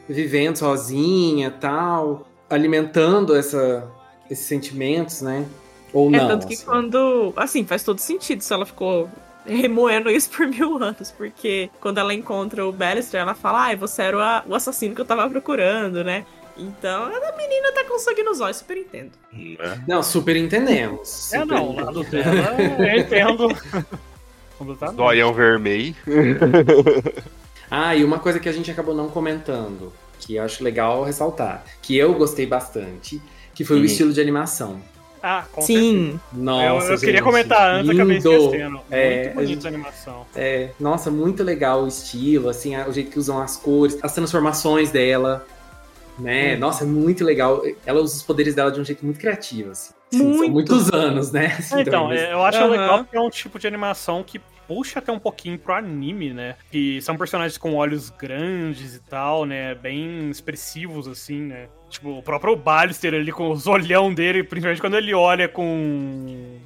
[0.08, 3.88] Vivendo sozinha tal, alimentando essa,
[4.32, 5.46] esses sentimentos, né?
[5.92, 6.28] Ou É não.
[6.28, 6.64] tanto que assim.
[6.64, 7.32] quando.
[7.36, 9.08] Assim, faz todo sentido se ela ficou
[9.44, 14.02] remoendo isso por mil anos, porque quando ela encontra o Ballister, ela fala, ai, você
[14.02, 16.24] era o, assassino que eu tava procurando, né?
[16.56, 19.12] Então, a menina tá com sangue nos olhos, super entendo.
[19.32, 19.82] Né?
[19.88, 21.32] Não, super entendemos.
[21.32, 23.48] É, super não, o lado dela, eu entendo.
[24.58, 24.96] Completamente.
[24.96, 25.96] Zoião vermelho.
[27.70, 31.64] Ah, e uma coisa que a gente acabou não comentando, que eu acho legal ressaltar,
[31.80, 33.20] que eu gostei bastante,
[33.54, 33.84] que foi o Hum.
[33.84, 34.80] estilo de animação.
[35.22, 36.18] Ah, com Sim.
[36.32, 38.32] Nossa, eu, eu queria gente, comentar antes, acabei lindo.
[38.32, 38.80] esquecendo.
[38.90, 40.26] É, Muito a gente- bonita a animação.
[40.34, 44.90] É, nossa, muito legal o estilo, assim, o jeito que usam as cores, as transformações
[44.90, 45.46] dela,
[46.18, 46.56] né?
[46.56, 47.62] Nossa, é muito legal.
[47.86, 49.92] Ela usa os poderes dela de um jeito muito criativo, assim.
[50.10, 50.52] Sim, São Muito.
[50.52, 51.46] muitos anos, né?
[51.58, 52.18] Assim, Então, também.
[52.18, 52.68] é, eu acho Aham.
[52.70, 54.38] legal porque é um tipo de animação que
[54.68, 56.56] puxa até um pouquinho pro anime, né?
[56.70, 59.74] Que são personagens com olhos grandes e tal, né?
[59.74, 61.68] Bem expressivos, assim, né?
[61.92, 66.58] Tipo, o próprio Ballister ali com os olhão dele, principalmente quando ele olha com.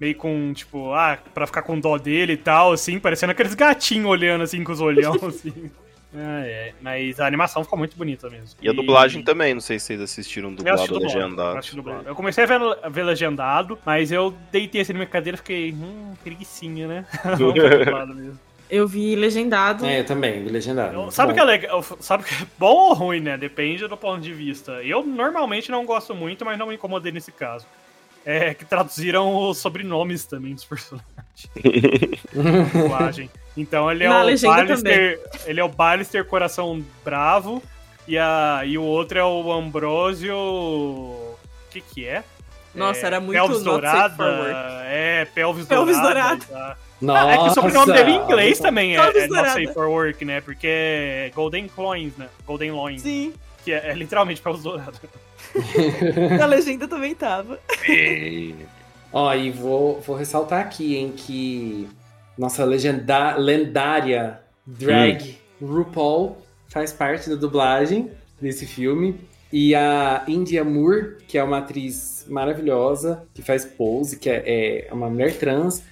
[0.00, 4.10] Meio com, tipo, ah, pra ficar com dó dele e tal, assim, parecendo aqueles gatinhos
[4.10, 5.70] olhando assim com os olhão, assim.
[6.14, 6.72] Ah, é.
[6.80, 8.58] Mas a animação ficou muito bonita mesmo.
[8.60, 11.60] E a dublagem também, não sei se vocês assistiram Eu assisti dublado ou legendado.
[11.76, 12.02] eu.
[12.08, 15.38] Eu comecei a ver, a ver legendado, mas eu deitei assim na minha cadeira e
[15.38, 17.06] fiquei, hum, preguicinha, né?
[17.38, 18.40] Dublado mesmo.
[18.74, 19.84] Eu vi legendado.
[19.84, 20.94] É, eu também, legendado.
[20.94, 21.84] Eu- muito sabe o que é legal?
[22.00, 23.36] Sabe o que é bom ou ruim, né?
[23.36, 24.82] Depende do ponto de vista.
[24.82, 27.66] Eu normalmente não gosto muito, mas não me incomodei nesse caso.
[28.24, 31.04] É que traduziram os sobrenomes também dos personagens.
[33.56, 35.20] Então ele é Na o Ballister.
[35.44, 37.62] Ele é o Ballister Coração Bravo.
[38.08, 40.34] E, a, e o outro é o Ambrosio.
[40.34, 41.36] O
[41.70, 42.24] que que é?
[42.74, 44.24] Nossa, É, era muito Pelvis Dourada.
[44.86, 46.44] É, Pelvis, Pelvis Dourada.
[46.46, 46.91] Dourada.
[47.02, 49.48] Nossa, Ah, é que o sobrenome dele em inglês também é, é Not.
[49.48, 50.40] Safe for Work, né?
[50.40, 52.28] Porque é Golden Loins, né?
[52.46, 53.02] Golden Loins.
[53.02, 53.34] Sim.
[53.64, 54.92] Que é, é literalmente Pelvis Dourada.
[56.38, 57.58] Na legenda também tava.
[59.12, 61.88] Ó, e vou, vou ressaltar aqui, em que
[62.38, 66.38] nossa legenda, lendária drag RuPaul
[66.68, 69.20] faz parte da dublagem desse filme.
[69.52, 74.94] E a India Moore, que é uma atriz maravilhosa, que faz pose, que é, é
[74.94, 75.82] uma mulher trans,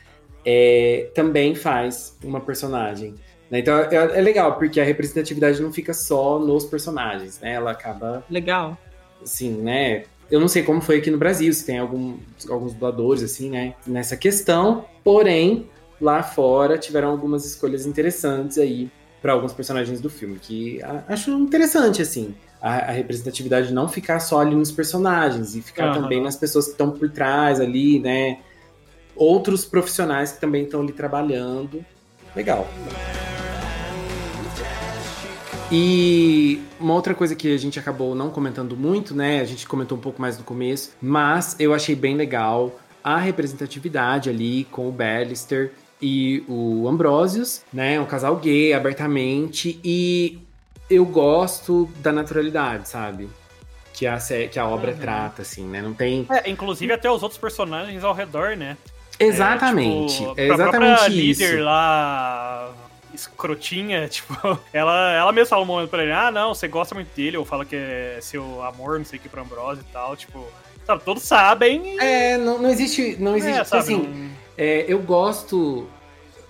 [0.45, 3.15] é, também faz uma personagem.
[3.51, 3.59] né?
[3.61, 7.55] Então é, é legal, porque a representatividade não fica só nos personagens, né?
[7.55, 8.79] Ela acaba Legal.
[9.23, 10.05] assim, né?
[10.31, 12.17] Eu não sei como foi aqui no Brasil, se tem algum,
[12.49, 13.75] alguns dubladores, assim, né?
[13.85, 14.85] Nessa questão.
[15.03, 15.69] Porém,
[16.01, 18.89] lá fora tiveram algumas escolhas interessantes aí
[19.21, 22.35] para alguns personagens do filme, que acho interessante, assim.
[22.63, 26.03] A, a representatividade não ficar só ali nos personagens e ficar Aham.
[26.03, 28.39] também nas pessoas que estão por trás ali, né?
[29.21, 31.85] Outros profissionais que também estão ali trabalhando.
[32.35, 32.67] Legal.
[35.71, 39.41] E uma outra coisa que a gente acabou não comentando muito, né?
[39.41, 42.73] A gente comentou um pouco mais no começo, mas eu achei bem legal
[43.05, 48.01] a representatividade ali com o Ballister e o Ambrosius, né?
[48.01, 50.39] Um casal gay abertamente e
[50.89, 53.29] eu gosto da naturalidade, sabe?
[53.93, 54.19] Que a,
[54.51, 54.99] que a obra Uhum.
[54.99, 55.83] trata, assim, né?
[55.83, 56.27] Não tem.
[56.31, 58.77] É, inclusive até os outros personagens ao redor, né?
[59.25, 60.15] Exatamente.
[60.15, 61.43] É, tipo, É, a própria exatamente isso.
[61.43, 62.71] líder lá,
[63.15, 64.35] escrotinha, tipo,
[64.73, 67.45] ela, ela mesma fala um momento pra ele, ah, não, você gosta muito dele, ou
[67.45, 70.45] fala que é seu amor, não sei o que, pro Ambrose e tal, tipo,
[70.87, 71.99] sabe, todos sabem e...
[71.99, 73.17] É, não, não existe.
[73.19, 73.61] Não existe.
[73.61, 75.87] é, sabe, assim, não- É, eu gosto,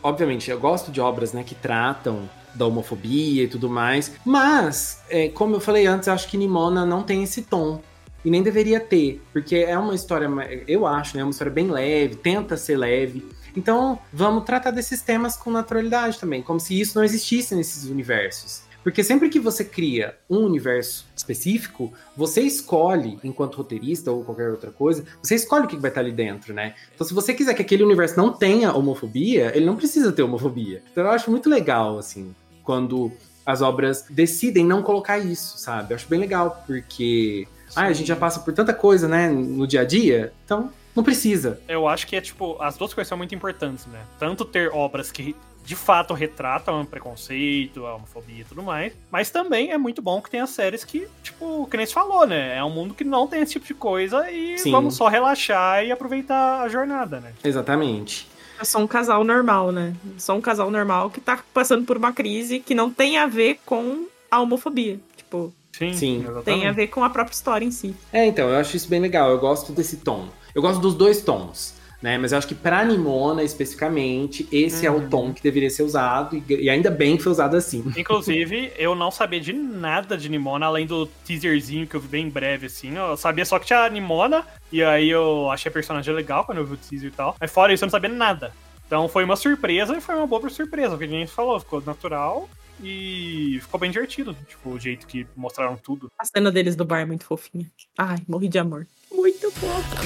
[0.02, 5.28] obviamente, eu gosto de obras né, que tratam da homofobia e tudo mais, mas, é,
[5.28, 7.80] como eu falei antes, eu acho que Nimona não tem esse tom.
[8.24, 10.28] E nem deveria ter, porque é uma história,
[10.68, 11.22] eu acho, né?
[11.22, 13.24] Uma história bem leve, tenta ser leve.
[13.56, 18.62] Então, vamos tratar desses temas com naturalidade também, como se isso não existisse nesses universos.
[18.82, 24.70] Porque sempre que você cria um universo específico, você escolhe, enquanto roteirista ou qualquer outra
[24.70, 26.74] coisa, você escolhe o que vai estar ali dentro, né?
[26.94, 30.82] Então, se você quiser que aquele universo não tenha homofobia, ele não precisa ter homofobia.
[30.90, 33.12] Então, eu acho muito legal, assim, quando
[33.44, 35.92] as obras decidem não colocar isso, sabe?
[35.92, 37.46] Eu acho bem legal, porque
[37.76, 41.04] ah, a gente já passa por tanta coisa, né, no dia a dia, então não
[41.04, 41.60] precisa.
[41.68, 44.00] Eu acho que é, tipo, as duas coisas são muito importantes, né?
[44.18, 49.30] Tanto ter obras que de fato retratam o preconceito, a homofobia e tudo mais, mas
[49.30, 52.56] também é muito bom que tenha séries que, tipo, que nem se falou, né?
[52.56, 54.72] É um mundo que não tem esse tipo de coisa e Sim.
[54.72, 57.32] vamos só relaxar e aproveitar a jornada, né?
[57.44, 58.28] Exatamente.
[58.58, 59.94] Eu sou um casal normal, né?
[60.04, 63.26] Eu sou um casal normal que tá passando por uma crise que não tem a
[63.26, 64.98] ver com a homofobia.
[65.16, 66.18] Tipo, Sim, Sim.
[66.20, 66.44] exatamente.
[66.44, 67.94] tem a ver com a própria história em si.
[68.12, 69.30] É, então, eu acho isso bem legal.
[69.30, 70.28] Eu gosto desse tom.
[70.54, 72.18] Eu gosto dos dois tons, né?
[72.18, 75.08] Mas eu acho que pra Nimona, especificamente, esse é o Uhum.
[75.08, 77.84] tom que deveria ser usado, e, e ainda bem que foi usado assim.
[77.96, 82.28] Inclusive, eu não sabia de nada de Nimona, além do teaserzinho que eu vi bem
[82.28, 82.96] breve, assim.
[82.96, 86.58] Eu sabia só que tinha a Nimona, e aí eu achei a personagem legal quando
[86.58, 87.36] eu vi o teaser e tal.
[87.40, 88.52] Mas fora isso, eu não sabia nada.
[88.86, 92.48] Então foi uma surpresa e foi uma boa surpresa, porque a gente falou, ficou natural
[92.82, 94.36] e ficou bem divertido.
[94.48, 96.10] Tipo, o jeito que mostraram tudo.
[96.18, 97.70] A cena deles do bar é muito fofinha.
[97.96, 98.86] Ai, morri de amor.
[99.12, 99.96] Muito fofo.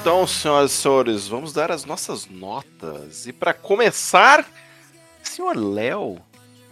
[0.00, 3.26] Então, senhoras e senhores, vamos dar as nossas notas.
[3.26, 4.46] E pra começar,
[5.22, 6.18] senhor Léo.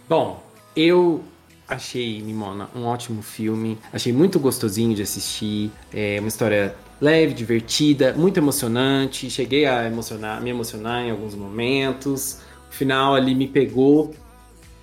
[0.07, 0.43] Bom,
[0.75, 1.23] eu
[1.67, 3.77] Achei Nimona um ótimo filme.
[3.91, 5.71] Achei muito gostosinho de assistir.
[5.93, 9.29] É uma história leve, divertida, muito emocionante.
[9.29, 12.39] Cheguei a emocionar, me emocionar em alguns momentos.
[12.73, 14.15] Final ali me pegou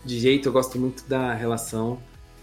[0.05, 0.49] de jeito.
[0.49, 1.99] Eu gosto muito da relação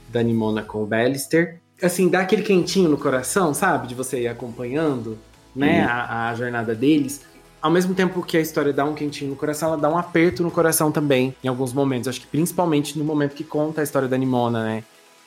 [0.09, 1.59] da Nimona com o Ballister.
[1.81, 3.87] Assim, dá aquele quentinho no coração, sabe?
[3.87, 5.17] De você ir acompanhando,
[5.55, 5.81] né?
[5.81, 5.89] Uhum.
[5.89, 7.21] A, a jornada deles.
[7.61, 10.43] Ao mesmo tempo que a história dá um quentinho no coração, ela dá um aperto
[10.43, 12.09] no coração também, em alguns momentos.
[12.09, 14.83] Acho que principalmente no momento que conta a história da Nimona, né?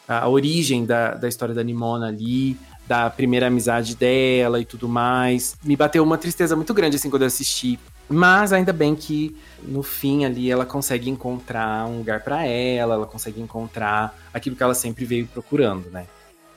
[0.07, 4.87] A, a origem da, da história da Nimona ali, da primeira amizade dela e tudo
[4.87, 5.57] mais.
[5.65, 7.79] Me bateu uma tristeza muito grande, assim, quando eu assisti.
[8.11, 13.07] Mas ainda bem que no fim ali ela consegue encontrar um lugar para ela, ela
[13.07, 16.07] consegue encontrar aquilo que ela sempre veio procurando, né?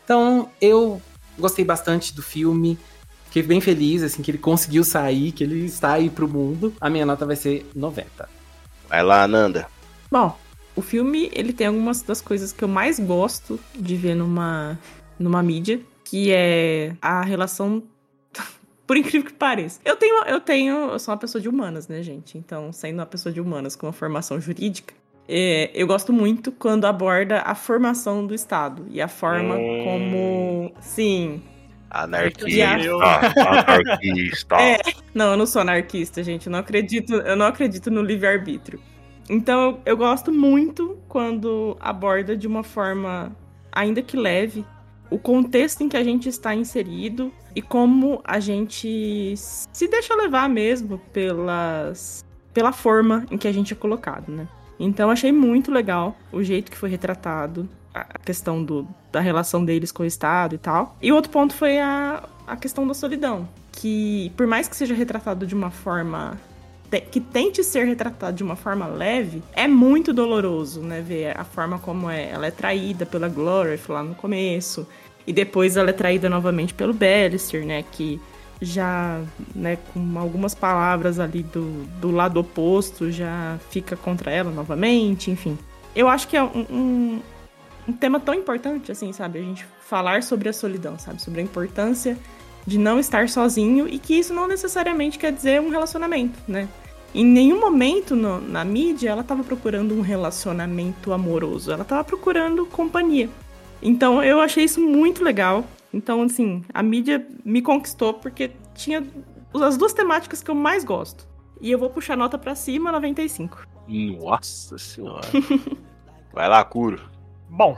[0.03, 0.99] Então eu
[1.37, 2.77] gostei bastante do filme.
[3.25, 6.73] Fiquei bem feliz, assim, que ele conseguiu sair, que ele está aí pro mundo.
[6.81, 8.29] A minha nota vai ser 90.
[8.87, 9.67] Vai lá, Ananda.
[10.11, 10.37] Bom,
[10.75, 14.77] o filme, ele tem algumas das coisas que eu mais gosto de ver numa,
[15.17, 17.83] numa mídia, que é a relação...
[18.85, 19.79] Por incrível que pareça.
[19.85, 22.37] Eu tenho, eu tenho, eu sou uma pessoa de humanas, né, gente?
[22.37, 24.93] Então, sendo uma pessoa de humanas com uma formação jurídica,
[25.27, 29.83] é, eu gosto muito quando aborda a formação do Estado e a forma Hum.
[29.83, 30.73] como.
[30.81, 31.41] Sim.
[31.89, 32.67] Anarquista.
[33.37, 34.55] Anarquista.
[34.61, 34.79] É.
[35.13, 36.47] Não, eu não sou anarquista, gente.
[36.47, 38.79] Eu não acredito, eu não acredito no livre-arbítrio.
[39.29, 43.31] Então, eu, eu gosto muito quando aborda de uma forma,
[43.71, 44.65] ainda que leve,
[45.13, 50.49] o contexto em que a gente está inserido e como a gente se deixa levar
[50.49, 54.47] mesmo pelas, pela forma em que a gente é colocado, né?
[54.79, 59.91] Então, achei muito legal o jeito que foi retratado, a questão do, da relação deles
[59.91, 60.97] com o Estado e tal.
[60.99, 63.47] E outro ponto foi a, a questão da solidão.
[63.71, 66.39] Que, por mais que seja retratado de uma forma.
[67.11, 71.01] que tente ser retratado de uma forma leve, é muito doloroso, né?
[71.01, 72.31] Ver a forma como é.
[72.31, 74.87] Ela é traída pela Glorif lá no começo.
[75.25, 77.83] E depois ela é traída novamente pelo Ballister, né?
[77.91, 78.19] Que
[78.61, 79.21] já,
[79.53, 85.57] né, com algumas palavras ali do, do lado oposto, já fica contra ela novamente, enfim.
[85.95, 87.21] Eu acho que é um, um,
[87.89, 89.39] um tema tão importante, assim, sabe?
[89.39, 91.21] A gente falar sobre a solidão, sabe?
[91.21, 92.17] Sobre a importância
[92.65, 96.67] de não estar sozinho e que isso não necessariamente quer dizer um relacionamento, né?
[97.13, 102.65] Em nenhum momento no- na mídia ela estava procurando um relacionamento amoroso, ela estava procurando
[102.65, 103.29] companhia.
[103.83, 105.65] Então eu achei isso muito legal.
[105.93, 109.05] Então, assim, a mídia me conquistou porque tinha
[109.53, 111.27] as duas temáticas que eu mais gosto.
[111.61, 113.67] E eu vou puxar nota pra cima, 95.
[113.87, 115.27] Nossa senhora.
[116.33, 117.01] Vai lá, Curo.
[117.49, 117.77] Bom,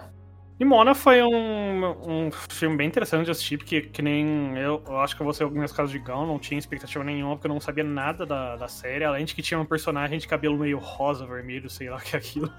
[0.58, 5.16] Nimona foi um, um filme bem interessante de assistir, porque que nem eu, eu acho
[5.16, 7.84] que vou ser alguns casos de Gão, não tinha expectativa nenhuma, porque eu não sabia
[7.84, 11.70] nada da, da série, além de que tinha um personagem de cabelo meio rosa, vermelho,
[11.70, 12.52] sei lá o que é aquilo,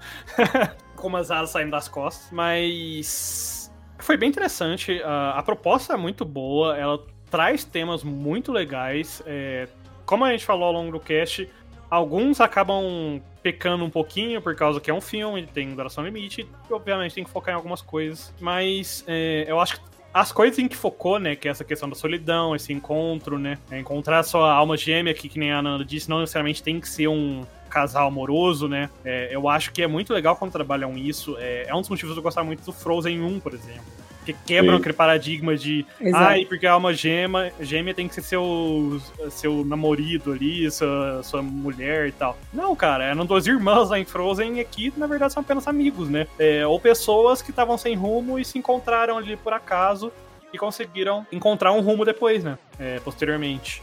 [0.95, 6.23] com umas asas saindo das costas, mas foi bem interessante, a, a proposta é muito
[6.23, 9.67] boa, ela traz temas muito legais, é,
[10.05, 11.49] como a gente falou ao longo do cast,
[11.89, 16.73] alguns acabam pecando um pouquinho por causa que é um filme, tem duração limite, e
[16.73, 18.33] obviamente tem que focar em algumas coisas.
[18.39, 21.87] Mas é, eu acho que as coisas em que focou, né, que é essa questão
[21.87, 25.85] da solidão, esse encontro, né, é encontrar sua alma gêmea, que, que nem a Ananda
[25.85, 29.87] disse, não necessariamente tem que ser um casal amoroso, né, é, eu acho que é
[29.87, 32.73] muito legal quando trabalham isso, é, é um dos motivos de eu gostar muito do
[32.73, 33.85] Frozen 1, por exemplo.
[34.27, 34.79] Que quebram Sim.
[34.79, 36.23] aquele paradigma de Exato.
[36.25, 41.41] Ai, porque a alma gêmea, gêmea tem que ser seu, seu namorado ali, sua, sua
[41.41, 42.37] mulher e tal.
[42.53, 46.09] Não, cara, eram duas irmãs lá em Frozen e aqui, na verdade, são apenas amigos,
[46.09, 46.27] né?
[46.37, 50.11] É, ou pessoas que estavam sem rumo e se encontraram ali por acaso
[50.51, 52.57] e conseguiram encontrar um rumo depois, né?
[52.77, 53.81] É, posteriormente.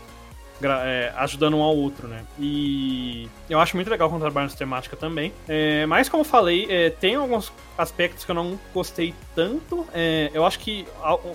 [0.63, 2.25] É, ajudando um ao outro, né?
[2.39, 5.33] E eu acho muito legal quando trabalha nessa temática também.
[5.49, 9.87] É, mas, como eu falei, é, tem alguns aspectos que eu não gostei tanto.
[9.93, 10.87] É, eu acho que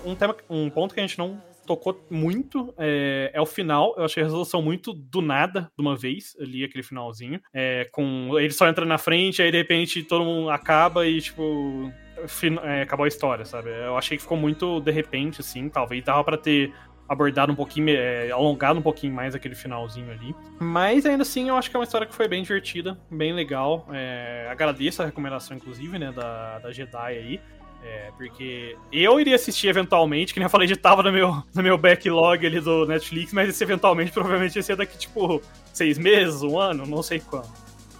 [0.04, 3.94] um, tema, um ponto que a gente não tocou muito é, é o final.
[3.96, 7.40] Eu achei a resolução muito do nada, de uma vez, ali, aquele finalzinho.
[7.54, 11.92] É, com ele só entra na frente, aí de repente todo mundo acaba e, tipo.
[12.26, 13.70] fin- é, acabou a história, sabe?
[13.70, 15.68] Eu achei que ficou muito de repente, assim.
[15.68, 16.72] Talvez dava pra ter
[17.10, 20.32] abordado um pouquinho, é, alongado um pouquinho mais aquele finalzinho ali.
[20.60, 23.84] Mas ainda assim, eu acho que é uma história que foi bem divertida, bem legal.
[23.92, 27.40] É, agradeço a recomendação, inclusive, né, da, da Jedi aí.
[27.82, 31.62] É, porque eu iria assistir eventualmente, que nem eu falei, já tava no meu, no
[31.62, 35.42] meu backlog ali do Netflix, mas esse eventualmente provavelmente ia ser daqui, tipo,
[35.72, 37.50] seis meses, um ano, não sei quando.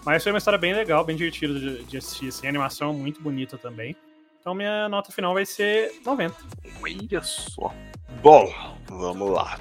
[0.05, 2.93] Mas foi uma história bem legal, bem divertida de, de assistir, assim, a animação é
[2.93, 3.97] muito bonita também.
[4.41, 6.35] Então minha nota final vai ser 90.
[6.83, 7.73] Olha só.
[8.23, 8.53] Bom,
[8.89, 9.59] vamos lá.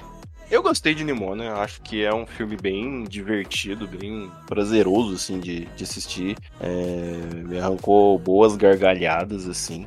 [0.50, 5.66] Eu gostei de Nimona, acho que é um filme bem divertido, bem prazeroso, assim, de,
[5.66, 6.36] de assistir.
[6.60, 9.86] É, me arrancou boas gargalhadas, assim.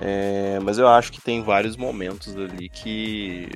[0.00, 3.48] É, mas eu acho que tem vários momentos ali que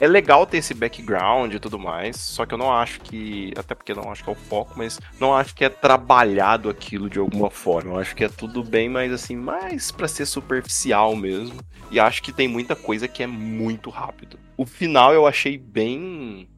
[0.00, 3.74] é legal ter esse background e tudo mais, só que eu não acho que, até
[3.74, 7.18] porque não acho que é o foco, mas não acho que é trabalhado aquilo de
[7.18, 7.94] alguma forma.
[7.94, 11.58] Eu acho que é tudo bem mais assim, mais para ser superficial mesmo.
[11.90, 14.38] E acho que tem muita coisa que é muito rápido.
[14.56, 16.48] O final eu achei bem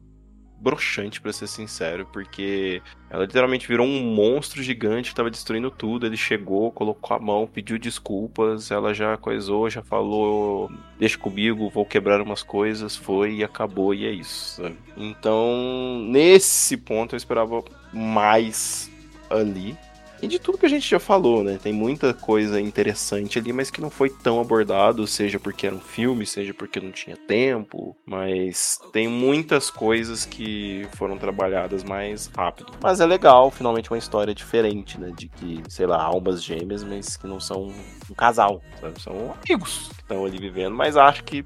[0.61, 6.05] broxante, para ser sincero, porque ela literalmente virou um monstro gigante que tava destruindo tudo.
[6.05, 11.85] Ele chegou, colocou a mão, pediu desculpas, ela já coisou, já falou: Deixa comigo, vou
[11.85, 12.95] quebrar umas coisas.
[12.95, 14.61] Foi e acabou, e é isso.
[14.95, 18.89] Então, nesse ponto, eu esperava mais
[19.29, 19.75] ali.
[20.21, 21.59] E de tudo que a gente já falou, né?
[21.61, 25.79] Tem muita coisa interessante ali, mas que não foi tão abordado, seja porque era um
[25.79, 27.95] filme, seja porque não tinha tempo.
[28.05, 32.71] Mas tem muitas coisas que foram trabalhadas mais rápido.
[32.81, 35.11] Mas é legal, finalmente uma história diferente, né?
[35.15, 37.73] De que, sei lá, almas gêmeas, mas que não são
[38.09, 39.01] um casal, sabe?
[39.01, 40.75] São amigos que estão ali vivendo.
[40.75, 41.43] Mas acho que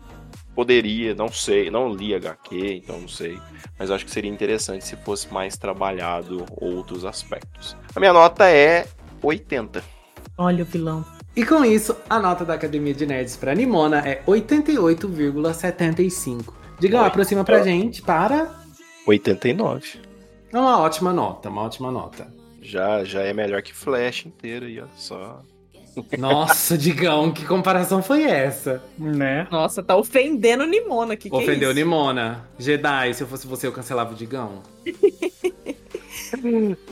[0.56, 3.40] poderia, não sei, não li HQ, então não sei,
[3.78, 7.76] mas acho que seria interessante se fosse mais trabalhado outros aspectos.
[7.96, 8.88] A minha nota é
[9.22, 9.84] 80.
[10.38, 11.06] Olha o vilão.
[11.36, 16.54] E com isso, a nota da Academia de Nerds para Nimona é 88,75.
[16.80, 18.56] Diga lá, aproxima pra gente para
[19.06, 20.00] 89.
[20.54, 22.34] É uma ótima nota, uma ótima nota.
[22.62, 25.42] Já, já é melhor que Flash inteiro aí, ó, só.
[26.18, 28.84] Nossa, Digão, que comparação foi essa?
[28.98, 29.48] Né?
[29.52, 31.16] Nossa, tá ofendendo Nimona.
[31.16, 31.80] Que que Ofendeu é isso?
[31.80, 32.46] Nimona.
[32.60, 34.62] Jedi, se eu fosse você, eu cancelava o Digão.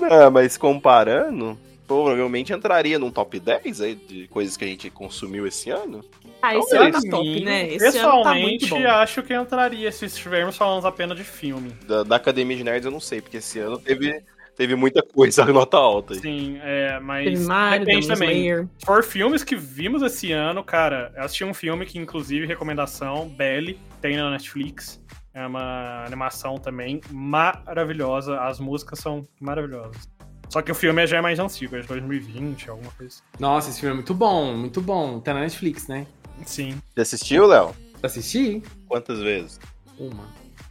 [0.09, 5.45] Ah, mas comparando, provavelmente entraria num top 10 aí de coisas que a gente consumiu
[5.45, 6.03] esse ano.
[6.41, 7.73] Ah, esse Talvez ano tá top, né?
[7.73, 8.87] Esse ano tá muito Pessoalmente, bom.
[8.87, 11.71] acho que entraria se estivermos falando apenas de filme.
[11.87, 14.21] Da, da Academia de Nerds eu não sei, porque esse ano teve,
[14.55, 16.13] teve muita coisa nota alta.
[16.13, 16.19] aí.
[16.19, 18.29] Sim, é, mas Mario, depende também.
[18.29, 18.67] Slayer.
[18.85, 23.79] For filmes que vimos esse ano, cara, eu assisti um filme que, inclusive, recomendação, Belly,
[24.01, 25.01] tem na Netflix.
[25.33, 28.39] É uma animação também maravilhosa.
[28.39, 30.07] As músicas são maravilhosas.
[30.49, 33.21] Só que o filme já é mais antigo, é de 2020, alguma coisa.
[33.39, 35.19] Nossa, esse filme é muito bom, muito bom.
[35.19, 36.05] Tá na Netflix, né?
[36.45, 36.79] Sim.
[36.93, 37.75] Você assistiu, Léo?
[38.03, 38.61] Assisti?
[38.87, 39.59] Quantas vezes?
[39.97, 40.25] Uma.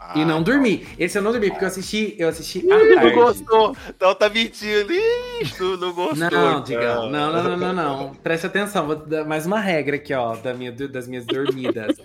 [0.09, 0.87] Ah, e não dormi.
[0.99, 3.15] Esse eu não dormi, porque eu assisti, eu assisti à Ih, tarde.
[3.17, 3.77] não gostou.
[3.89, 4.93] Então tá mentindo.
[4.93, 6.17] Ih, tu não gostou.
[6.17, 6.63] Não, então.
[6.63, 8.15] Digão, não, não, não, não, não.
[8.17, 11.97] Preste atenção, vou dar mais uma regra aqui, ó, da minha, das minhas dormidas.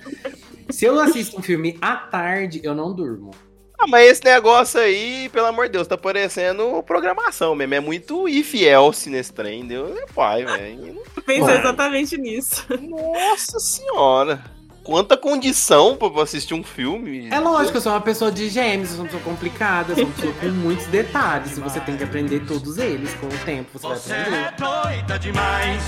[0.69, 3.31] Se eu assisto um filme à tarde, eu não durmo.
[3.79, 7.75] Ah, mas esse negócio aí, pelo amor de Deus, tá parecendo programação mesmo.
[7.75, 9.67] É muito if else nesse trem.
[9.67, 10.99] Deus é pai, velho.
[11.25, 11.59] Pensei Mano.
[11.59, 12.65] exatamente nisso.
[12.81, 14.43] Nossa senhora.
[14.87, 17.27] Quanta condição pra assistir um filme.
[17.29, 20.05] É lógico, eu sou uma pessoa de gêmeos, eu sou uma pessoa complicada, eu sou
[20.05, 21.57] uma pessoa com muitos detalhes.
[21.57, 23.13] E você tem que aprender todos eles.
[23.15, 24.55] Com o tempo você vai aprender.
[24.57, 25.83] doida demais.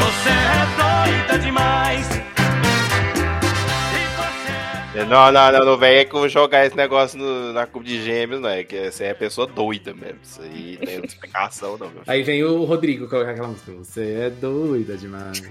[0.00, 2.39] Você é doida demais.
[5.00, 8.02] É, Não, não, não, não vem é vou jogar esse negócio no- na Clube de
[8.02, 8.62] Gêmeos, não é?
[8.64, 10.18] Que você é pessoa doida mesmo.
[10.22, 13.72] Isso aí tem outra explicação, não, meu Aí vem o Rodrigo colocar aquela música.
[13.72, 15.42] Você é doida demais.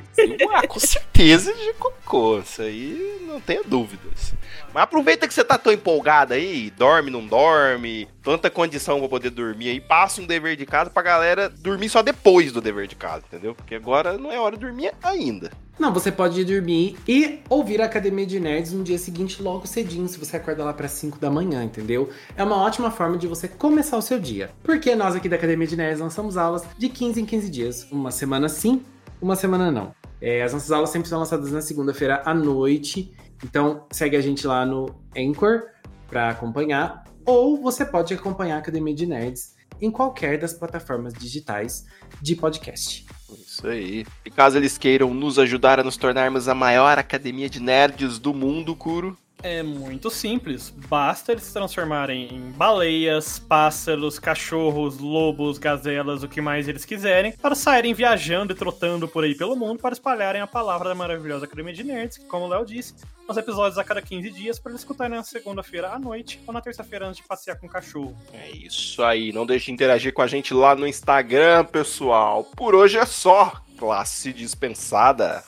[0.54, 2.40] Ah, com certeza de cocô.
[2.40, 4.34] Isso aí não tenha dúvidas.
[4.74, 9.30] Mas aproveita que você tá tão empolgado aí, dorme, não dorme, tanta condição pra poder
[9.30, 12.96] dormir aí, passa um dever de casa pra galera dormir só depois do dever de
[12.96, 13.56] casa, entendeu?
[13.56, 15.52] Porque agora não é hora de dormir ainda.
[15.80, 19.66] Não, você pode ir dormir e ouvir a Academia de Nerds no dia seguinte, logo
[19.66, 22.10] cedinho, se você acorda lá para 5 da manhã, entendeu?
[22.36, 24.50] É uma ótima forma de você começar o seu dia.
[24.62, 27.88] Porque nós aqui da Academia de Nerds lançamos aulas de 15 em 15 dias.
[27.90, 28.84] Uma semana sim,
[29.22, 29.96] uma semana não.
[30.22, 33.14] É, as nossas aulas sempre são lançadas na segunda-feira à noite.
[33.42, 35.64] Então segue a gente lá no Anchor
[36.10, 37.06] para acompanhar.
[37.26, 41.86] Ou você pode acompanhar a Academia de Nerds em qualquer das plataformas digitais
[42.22, 43.06] de podcast.
[43.38, 44.06] Isso aí.
[44.26, 48.34] E caso eles queiram nos ajudar a nos tornarmos a maior academia de nerds do
[48.34, 50.70] mundo, Kuro, É muito simples.
[50.70, 57.32] Basta eles se transformarem em baleias, pássaros, cachorros, lobos, gazelas, o que mais eles quiserem,
[57.34, 61.46] para saírem viajando e trotando por aí pelo mundo para espalharem a palavra da maravilhosa
[61.46, 62.96] Academia de Nerds, que, como o Léo disse,
[63.28, 66.62] nos episódios a cada 15 dias para eles escutarem na segunda-feira à noite ou na
[66.62, 68.18] terça-feira antes de passear com o cachorro.
[68.34, 69.32] É isso aí.
[69.32, 72.44] Não deixe de interagir com a gente lá no Instagram, pessoal.
[72.44, 73.62] Por hoje é só.
[73.78, 75.44] Classe dispensada.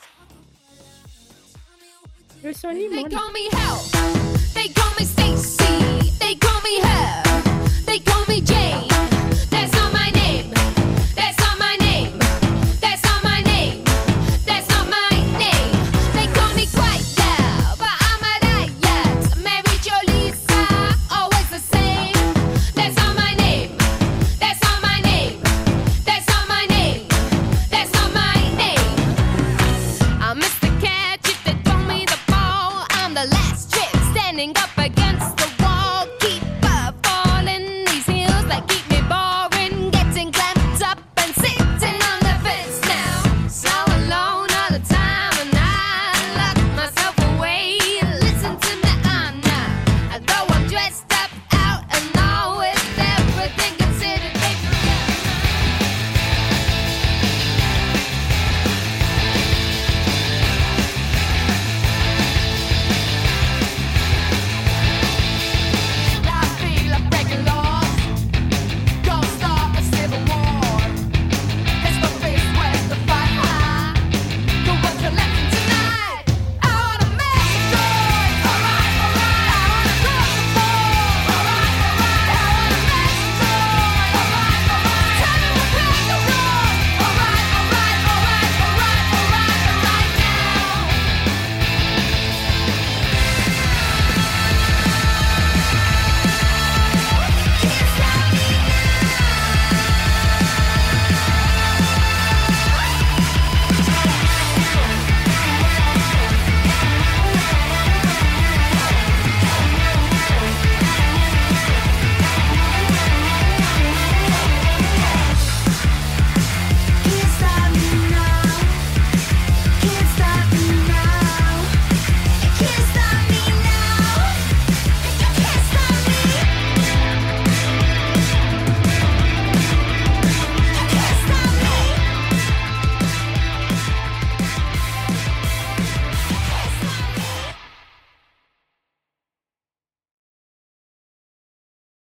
[2.44, 3.84] They call me help.
[4.56, 6.12] They call me Stacy.
[6.20, 7.31] They call me help.